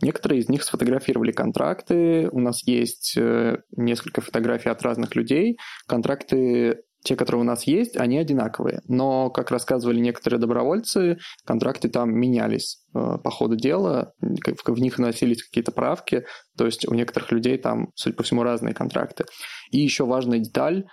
Некоторые 0.03 0.41
из 0.41 0.49
них 0.49 0.65
сфотографировали 0.65 1.33
контракты. 1.33 2.29
У 2.31 2.41
нас 2.41 2.67
есть 2.67 3.17
э, 3.17 3.59
несколько 3.77 4.21
фотографий 4.21 4.69
от 4.69 4.83
разных 4.83 5.17
людей. 5.17 5.57
Контракты 5.87 6.83
те, 7.05 7.17
которые 7.17 7.43
у 7.43 7.45
нас 7.45 7.65
есть, 7.65 7.97
они 7.97 8.19
одинаковые. 8.19 8.81
Но, 8.89 9.31
как 9.31 9.51
рассказывали 9.51 10.01
некоторые 10.01 10.41
добровольцы, 10.41 11.19
контракты 11.45 11.89
там 11.89 12.13
менялись 12.13 12.85
э, 12.95 13.19
по 13.23 13.31
ходу 13.31 13.57
дела, 13.57 14.13
в 14.21 14.81
них 14.81 14.99
вносились 14.99 15.43
какие-то 15.43 15.73
правки, 15.73 16.25
то 16.57 16.67
есть 16.67 16.89
у 16.89 16.95
некоторых 16.95 17.31
людей 17.31 17.57
там, 17.59 17.91
судя 17.95 18.17
по 18.17 18.23
всему, 18.23 18.43
разные 18.43 18.75
контракты. 18.75 19.25
И 19.71 19.79
еще 19.79 20.05
важная 20.05 20.41
деталь, 20.41 20.87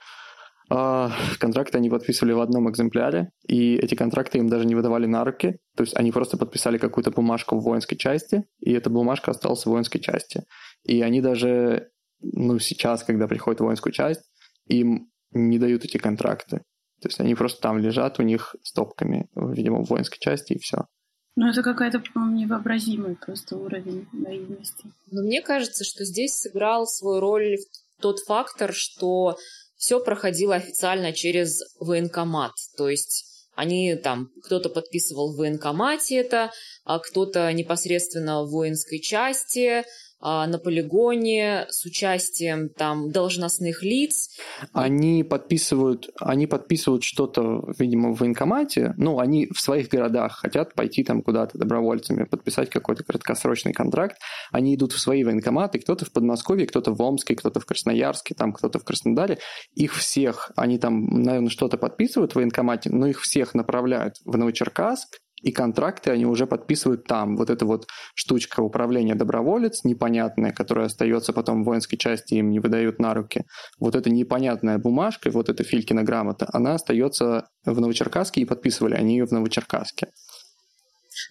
э, 0.71 1.09
контракты 1.39 1.79
они 1.79 1.89
подписывали 1.89 2.33
в 2.33 2.41
одном 2.41 2.69
экземпляре, 2.69 3.31
и 3.47 3.75
эти 3.75 3.95
контракты 3.95 4.37
им 4.37 4.47
даже 4.47 4.65
не 4.65 4.75
выдавали 4.75 5.07
на 5.07 5.25
руки, 5.25 5.57
то 5.75 5.81
есть 5.81 5.95
они 5.97 6.11
просто 6.11 6.37
подписали 6.37 6.77
какую-то 6.77 7.09
бумажку 7.11 7.57
в 7.57 7.63
воинской 7.63 7.97
части, 7.97 8.43
и 8.59 8.73
эта 8.73 8.91
бумажка 8.91 9.31
осталась 9.31 9.63
в 9.63 9.69
воинской 9.69 9.99
части. 9.99 10.43
И 10.83 11.01
они 11.01 11.19
даже, 11.19 11.89
ну, 12.21 12.59
сейчас, 12.59 13.03
когда 13.03 13.27
приходят 13.27 13.59
в 13.59 13.63
воинскую 13.63 13.91
часть, 13.91 14.21
им 14.67 15.09
не 15.35 15.59
дают 15.59 15.85
эти 15.85 15.97
контракты. 15.97 16.63
То 17.01 17.09
есть 17.09 17.19
они 17.19 17.35
просто 17.35 17.61
там 17.61 17.77
лежат 17.77 18.19
у 18.19 18.23
них 18.23 18.55
стопками, 18.63 19.29
видимо, 19.35 19.83
в 19.83 19.89
воинской 19.89 20.19
части, 20.19 20.53
и 20.53 20.59
все. 20.59 20.87
Ну, 21.35 21.49
это 21.49 21.61
какая-то, 21.61 21.99
по-моему, 21.99 22.37
невообразимый 22.37 23.17
просто 23.17 23.57
уровень 23.57 24.07
наивности. 24.13 24.85
Но 25.11 25.21
мне 25.21 25.41
кажется, 25.41 25.83
что 25.83 26.05
здесь 26.05 26.33
сыграл 26.33 26.87
свою 26.87 27.19
роль 27.19 27.57
тот 27.99 28.19
фактор, 28.19 28.73
что 28.73 29.37
все 29.75 29.99
проходило 29.99 30.55
официально 30.55 31.11
через 31.11 31.61
военкомат. 31.79 32.53
То 32.77 32.87
есть 32.89 33.49
они 33.55 33.95
там, 33.95 34.29
кто-то 34.43 34.69
подписывал 34.69 35.33
в 35.33 35.37
военкомате 35.37 36.15
это, 36.15 36.51
а 36.85 36.99
кто-то 36.99 37.51
непосредственно 37.51 38.43
в 38.43 38.51
воинской 38.51 38.99
части, 38.99 39.83
на 40.25 40.57
полигоне 40.57 41.67
с 41.69 41.85
участием 41.85 42.69
там 42.69 43.11
должностных 43.11 43.83
лиц. 43.83 44.31
Они 44.73 45.23
подписывают, 45.23 46.09
они 46.19 46.47
подписывают 46.47 47.03
что-то, 47.03 47.63
видимо, 47.77 48.13
в 48.13 48.19
военкомате. 48.19 48.95
Ну, 48.97 49.19
они 49.19 49.47
в 49.53 49.59
своих 49.59 49.89
городах 49.89 50.39
хотят 50.39 50.73
пойти 50.73 51.03
там 51.03 51.21
куда-то 51.21 51.59
добровольцами, 51.59 52.23
подписать 52.23 52.71
какой-то 52.71 53.03
краткосрочный 53.03 53.73
контракт. 53.73 54.17
Они 54.51 54.73
идут 54.75 54.93
в 54.93 54.99
свои 54.99 55.23
военкоматы, 55.23 55.77
кто-то 55.79 56.05
в 56.05 56.11
Подмосковье, 56.11 56.65
кто-то 56.65 56.91
в 56.91 57.01
Омске, 57.01 57.35
кто-то 57.35 57.59
в 57.59 57.65
Красноярске, 57.65 58.33
там 58.33 58.51
кто-то 58.51 58.79
в 58.79 58.83
Краснодаре. 58.83 59.37
Их 59.75 59.95
всех, 59.95 60.51
они 60.55 60.79
там, 60.79 61.05
наверное, 61.05 61.49
что-то 61.49 61.77
подписывают 61.77 62.31
в 62.31 62.35
военкомате, 62.35 62.89
но 62.89 63.07
их 63.07 63.21
всех 63.21 63.53
направляют 63.53 64.15
в 64.25 64.35
Новочеркасск, 64.37 65.19
и 65.45 65.51
контракты 65.51 66.09
они 66.09 66.25
уже 66.25 66.47
подписывают 66.47 67.05
там. 67.05 67.37
Вот 67.37 67.51
эта 67.51 67.65
вот 67.67 67.85
штучка 68.15 68.61
управления 68.61 69.13
доброволец 69.13 69.83
непонятная, 69.83 70.51
которая 70.51 70.87
остается 70.87 71.33
потом 71.33 71.63
в 71.63 71.65
воинской 71.67 71.99
части, 71.99 72.33
им 72.33 72.49
не 72.49 72.59
выдают 72.59 72.97
на 72.99 73.13
руки. 73.13 73.45
Вот 73.79 73.95
эта 73.95 74.09
непонятная 74.09 74.79
бумажка, 74.79 75.29
вот 75.29 75.49
эта 75.49 75.63
Филькина 75.63 76.03
грамота, 76.03 76.49
она 76.51 76.73
остается 76.73 77.47
в 77.63 77.79
Новочеркасске, 77.79 78.41
и 78.41 78.45
подписывали 78.45 78.95
они 78.95 79.17
ее 79.17 79.27
в 79.27 79.31
Новочеркасске. 79.31 80.07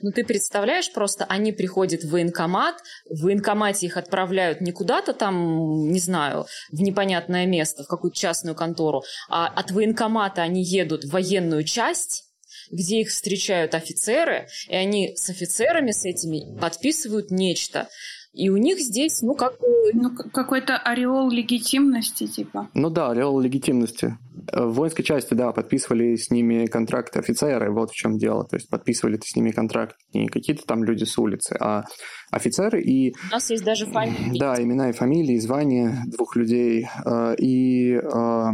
Ну, 0.00 0.12
ты 0.12 0.24
представляешь, 0.24 0.92
просто 0.92 1.24
они 1.24 1.50
приходят 1.52 2.04
в 2.04 2.10
военкомат, 2.10 2.76
в 3.10 3.24
военкомате 3.24 3.86
их 3.86 3.96
отправляют 3.96 4.60
не 4.60 4.70
куда-то 4.70 5.12
там, 5.12 5.88
не 5.90 5.98
знаю, 5.98 6.46
в 6.70 6.80
непонятное 6.80 7.46
место, 7.46 7.82
в 7.82 7.88
какую-то 7.88 8.16
частную 8.16 8.54
контору, 8.54 9.02
а 9.28 9.48
от 9.48 9.72
военкомата 9.72 10.42
они 10.42 10.62
едут 10.62 11.04
в 11.04 11.10
военную 11.10 11.64
часть, 11.64 12.24
где 12.70 13.00
их 13.00 13.08
встречают 13.08 13.74
офицеры, 13.74 14.46
и 14.68 14.74
они 14.74 15.14
с 15.16 15.30
офицерами 15.30 15.90
с 15.90 16.04
этими 16.04 16.58
подписывают 16.58 17.30
нечто. 17.30 17.88
И 18.34 18.48
у 18.48 18.56
них 18.56 18.80
здесь, 18.80 19.22
ну, 19.22 19.34
как 19.34 19.54
Ну, 19.92 20.10
какой-то 20.10 20.76
ореол 20.76 21.30
легитимности, 21.30 22.26
типа. 22.26 22.68
Ну 22.74 22.90
да, 22.90 23.10
ореол 23.10 23.38
легитимности. 23.38 24.18
В 24.52 24.72
воинской 24.72 25.04
части, 25.04 25.34
да, 25.34 25.52
подписывали 25.52 26.16
с 26.16 26.30
ними 26.30 26.66
контракты 26.66 27.20
офицеры, 27.20 27.72
вот 27.72 27.90
в 27.90 27.94
чем 27.94 28.18
дело. 28.18 28.44
То 28.44 28.56
есть 28.56 28.68
подписывали 28.68 29.20
с 29.22 29.36
ними 29.36 29.52
контракт 29.52 29.96
не 30.12 30.26
какие-то 30.26 30.66
там 30.66 30.82
люди 30.82 31.04
с 31.04 31.16
улицы, 31.16 31.56
а 31.60 31.84
офицеры 32.32 32.82
и... 32.82 33.14
У 33.30 33.32
нас 33.32 33.48
есть 33.50 33.64
даже 33.64 33.86
фамилии. 33.86 34.38
Да, 34.38 34.60
имена 34.60 34.90
и 34.90 34.92
фамилии, 34.92 35.38
звания 35.38 36.02
двух 36.06 36.34
людей. 36.34 36.88
Э, 37.06 37.36
и 37.38 37.94
э, 37.94 38.44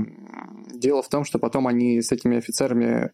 дело 0.74 1.02
в 1.02 1.08
том, 1.08 1.24
что 1.24 1.38
потом 1.38 1.66
они 1.66 2.02
с 2.02 2.12
этими 2.12 2.36
офицерами 2.36 3.12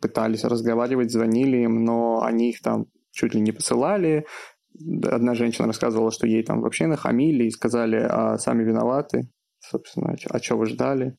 пытались 0.00 0.44
разговаривать, 0.44 1.12
звонили 1.12 1.58
им, 1.58 1.84
но 1.84 2.22
они 2.22 2.50
их 2.50 2.60
там 2.60 2.86
чуть 3.10 3.34
ли 3.34 3.40
не 3.40 3.52
посылали. 3.52 4.26
Одна 5.04 5.34
женщина 5.34 5.66
рассказывала, 5.66 6.10
что 6.10 6.26
ей 6.26 6.42
там 6.42 6.60
вообще 6.60 6.86
нахамили 6.86 7.44
и 7.44 7.50
сказали, 7.50 7.96
а 7.96 8.38
сами 8.38 8.64
виноваты. 8.64 9.30
Собственно, 9.60 10.16
а 10.30 10.38
что 10.38 10.56
вы 10.56 10.66
ждали? 10.66 11.16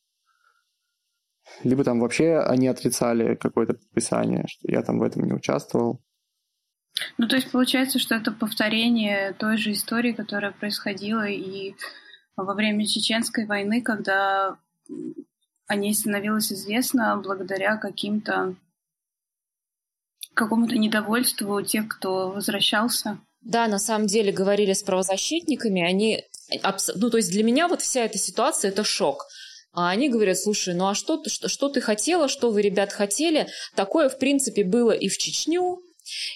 Либо 1.64 1.84
там 1.84 2.00
вообще 2.00 2.38
они 2.38 2.68
отрицали 2.68 3.34
какое-то 3.34 3.74
подписание, 3.74 4.44
что 4.46 4.70
я 4.70 4.82
там 4.82 4.98
в 4.98 5.02
этом 5.02 5.24
не 5.24 5.32
участвовал. 5.32 6.00
Ну, 7.18 7.28
то 7.28 7.36
есть 7.36 7.50
получается, 7.50 7.98
что 7.98 8.14
это 8.14 8.32
повторение 8.32 9.32
той 9.34 9.56
же 9.56 9.72
истории, 9.72 10.12
которая 10.12 10.52
происходила 10.52 11.26
и 11.26 11.74
во 12.36 12.54
время 12.54 12.86
Чеченской 12.86 13.46
войны, 13.46 13.82
когда 13.82 14.58
о 15.70 15.76
ней 15.76 15.94
становилось 15.94 16.52
известно 16.52 17.16
благодаря 17.16 17.76
каким-то 17.76 18.56
какому-то 20.34 20.76
недовольству 20.76 21.62
тех, 21.62 21.86
кто 21.86 22.30
возвращался. 22.30 23.20
Да, 23.40 23.68
на 23.68 23.78
самом 23.78 24.08
деле 24.08 24.32
говорили 24.32 24.72
с 24.72 24.82
правозащитниками, 24.82 25.80
они, 25.80 26.24
ну 26.96 27.08
то 27.10 27.18
есть 27.18 27.30
для 27.30 27.44
меня 27.44 27.68
вот 27.68 27.82
вся 27.82 28.04
эта 28.04 28.18
ситуация 28.18 28.72
это 28.72 28.82
шок. 28.82 29.26
А 29.72 29.90
они 29.90 30.08
говорят, 30.08 30.38
слушай, 30.38 30.74
ну 30.74 30.88
а 30.88 30.94
что 30.94 31.22
что, 31.28 31.48
что 31.48 31.68
ты 31.68 31.80
хотела, 31.80 32.26
что 32.26 32.50
вы, 32.50 32.62
ребят, 32.62 32.92
хотели? 32.92 33.46
Такое, 33.76 34.08
в 34.08 34.18
принципе, 34.18 34.64
было 34.64 34.90
и 34.90 35.08
в 35.08 35.18
Чечню, 35.18 35.80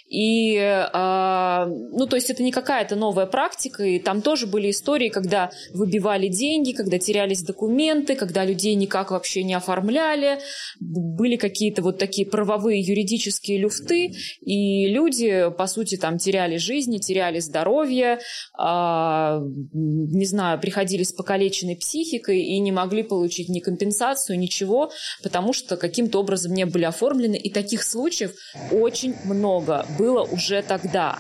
и, 0.09 0.57
э, 0.57 1.67
ну, 1.67 2.07
то 2.07 2.17
есть 2.17 2.31
это 2.31 2.43
не 2.43 2.53
какая-то 2.53 2.97
новая 2.97 3.27
практика, 3.27 3.83
и 3.85 3.99
там 3.99 4.23
тоже 4.23 4.47
были 4.47 4.71
истории, 4.71 5.09
когда 5.09 5.51
выбивали 5.73 6.29
деньги, 6.29 6.73
когда 6.73 6.99
терялись 6.99 7.43
документы, 7.43 8.15
когда 8.15 8.45
людей 8.45 8.75
никак 8.75 9.11
вообще 9.11 9.43
не 9.43 9.55
оформляли, 9.55 10.39
были 10.81 11.37
какие-то 11.37 11.83
вот 11.83 11.99
такие 11.99 12.27
правовые 12.27 12.81
юридические 12.81 13.59
люфты, 13.59 14.13
и 14.41 14.87
люди, 14.89 15.51
по 15.57 15.67
сути, 15.67 15.97
там 15.97 16.19
теряли 16.19 16.57
жизни, 16.57 16.99
теряли 16.99 17.41
здоровье, 17.41 18.19
э, 18.59 19.41
не 19.73 20.27
знаю, 20.27 20.61
приходили 20.61 21.03
с 21.03 21.13
покалеченной 21.13 21.77
психикой 21.77 22.41
и 22.41 22.59
не 22.61 22.73
могли 22.73 23.03
получить 23.03 23.49
ни 23.49 23.61
компенсацию, 23.61 24.39
ничего, 24.39 24.91
потому 25.23 25.53
что 25.53 25.77
каким-то 25.77 26.21
образом 26.21 26.53
не 26.53 26.67
были 26.67 26.85
оформлены, 26.85 27.37
и 27.37 27.51
таких 27.51 27.83
случаев 27.83 28.33
очень 28.71 29.15
много 29.25 29.64
много 29.65 29.87
было 29.99 30.23
уже 30.23 30.63
тогда. 30.63 31.19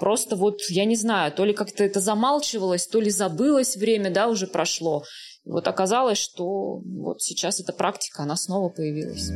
Просто 0.00 0.36
вот, 0.36 0.60
я 0.68 0.84
не 0.84 0.94
знаю, 0.94 1.32
то 1.32 1.44
ли 1.44 1.52
как-то 1.52 1.82
это 1.82 2.00
замалчивалось, 2.00 2.86
то 2.86 3.00
ли 3.00 3.10
забылось 3.10 3.76
время, 3.76 4.10
да, 4.10 4.28
уже 4.28 4.46
прошло. 4.46 5.02
И 5.44 5.50
вот 5.50 5.66
оказалось, 5.66 6.18
что 6.18 6.78
вот 6.78 7.20
сейчас 7.20 7.58
эта 7.58 7.72
практика, 7.72 8.22
она 8.22 8.36
снова 8.36 8.68
появилась. 8.68 9.30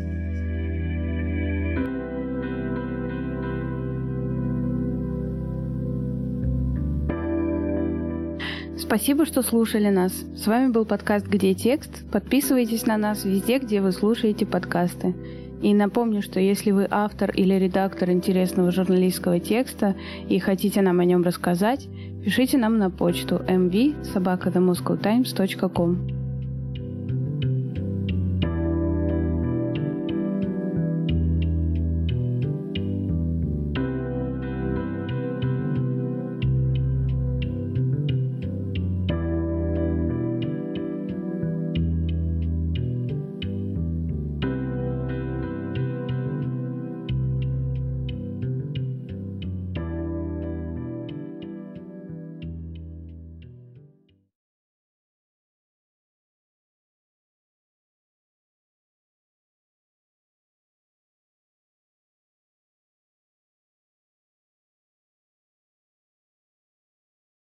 Спасибо, 8.79 9.25
что 9.25 9.43
слушали 9.43 9.89
нас. 9.89 10.13
С 10.13 10.47
вами 10.47 10.71
был 10.71 10.85
подкаст 10.85 11.27
«Где 11.27 11.55
текст?». 11.55 11.91
Подписывайтесь 12.13 12.85
на 12.85 12.99
нас 12.99 13.25
везде, 13.25 13.59
где 13.59 13.81
вы 13.81 13.91
слушаете 13.91 14.45
подкасты. 14.45 15.15
И 15.63 15.73
напомню, 15.75 16.23
что 16.23 16.41
если 16.41 16.73
вы 16.73 16.89
автор 16.91 17.31
или 17.31 17.55
редактор 17.55 18.11
интересного 18.11 18.73
журналистского 18.73 19.39
текста 19.39 19.95
и 20.29 20.41
хотите 20.41 20.83
нам 20.83 20.99
о 21.01 21.05
нем 21.05 21.23
рассказать, 21.23 21.89
пишите 22.25 22.59
нам 22.59 22.79
на 22.79 22.91
почту 22.91 23.37
mv.sobakadamoscowtimes.com. 23.47 26.22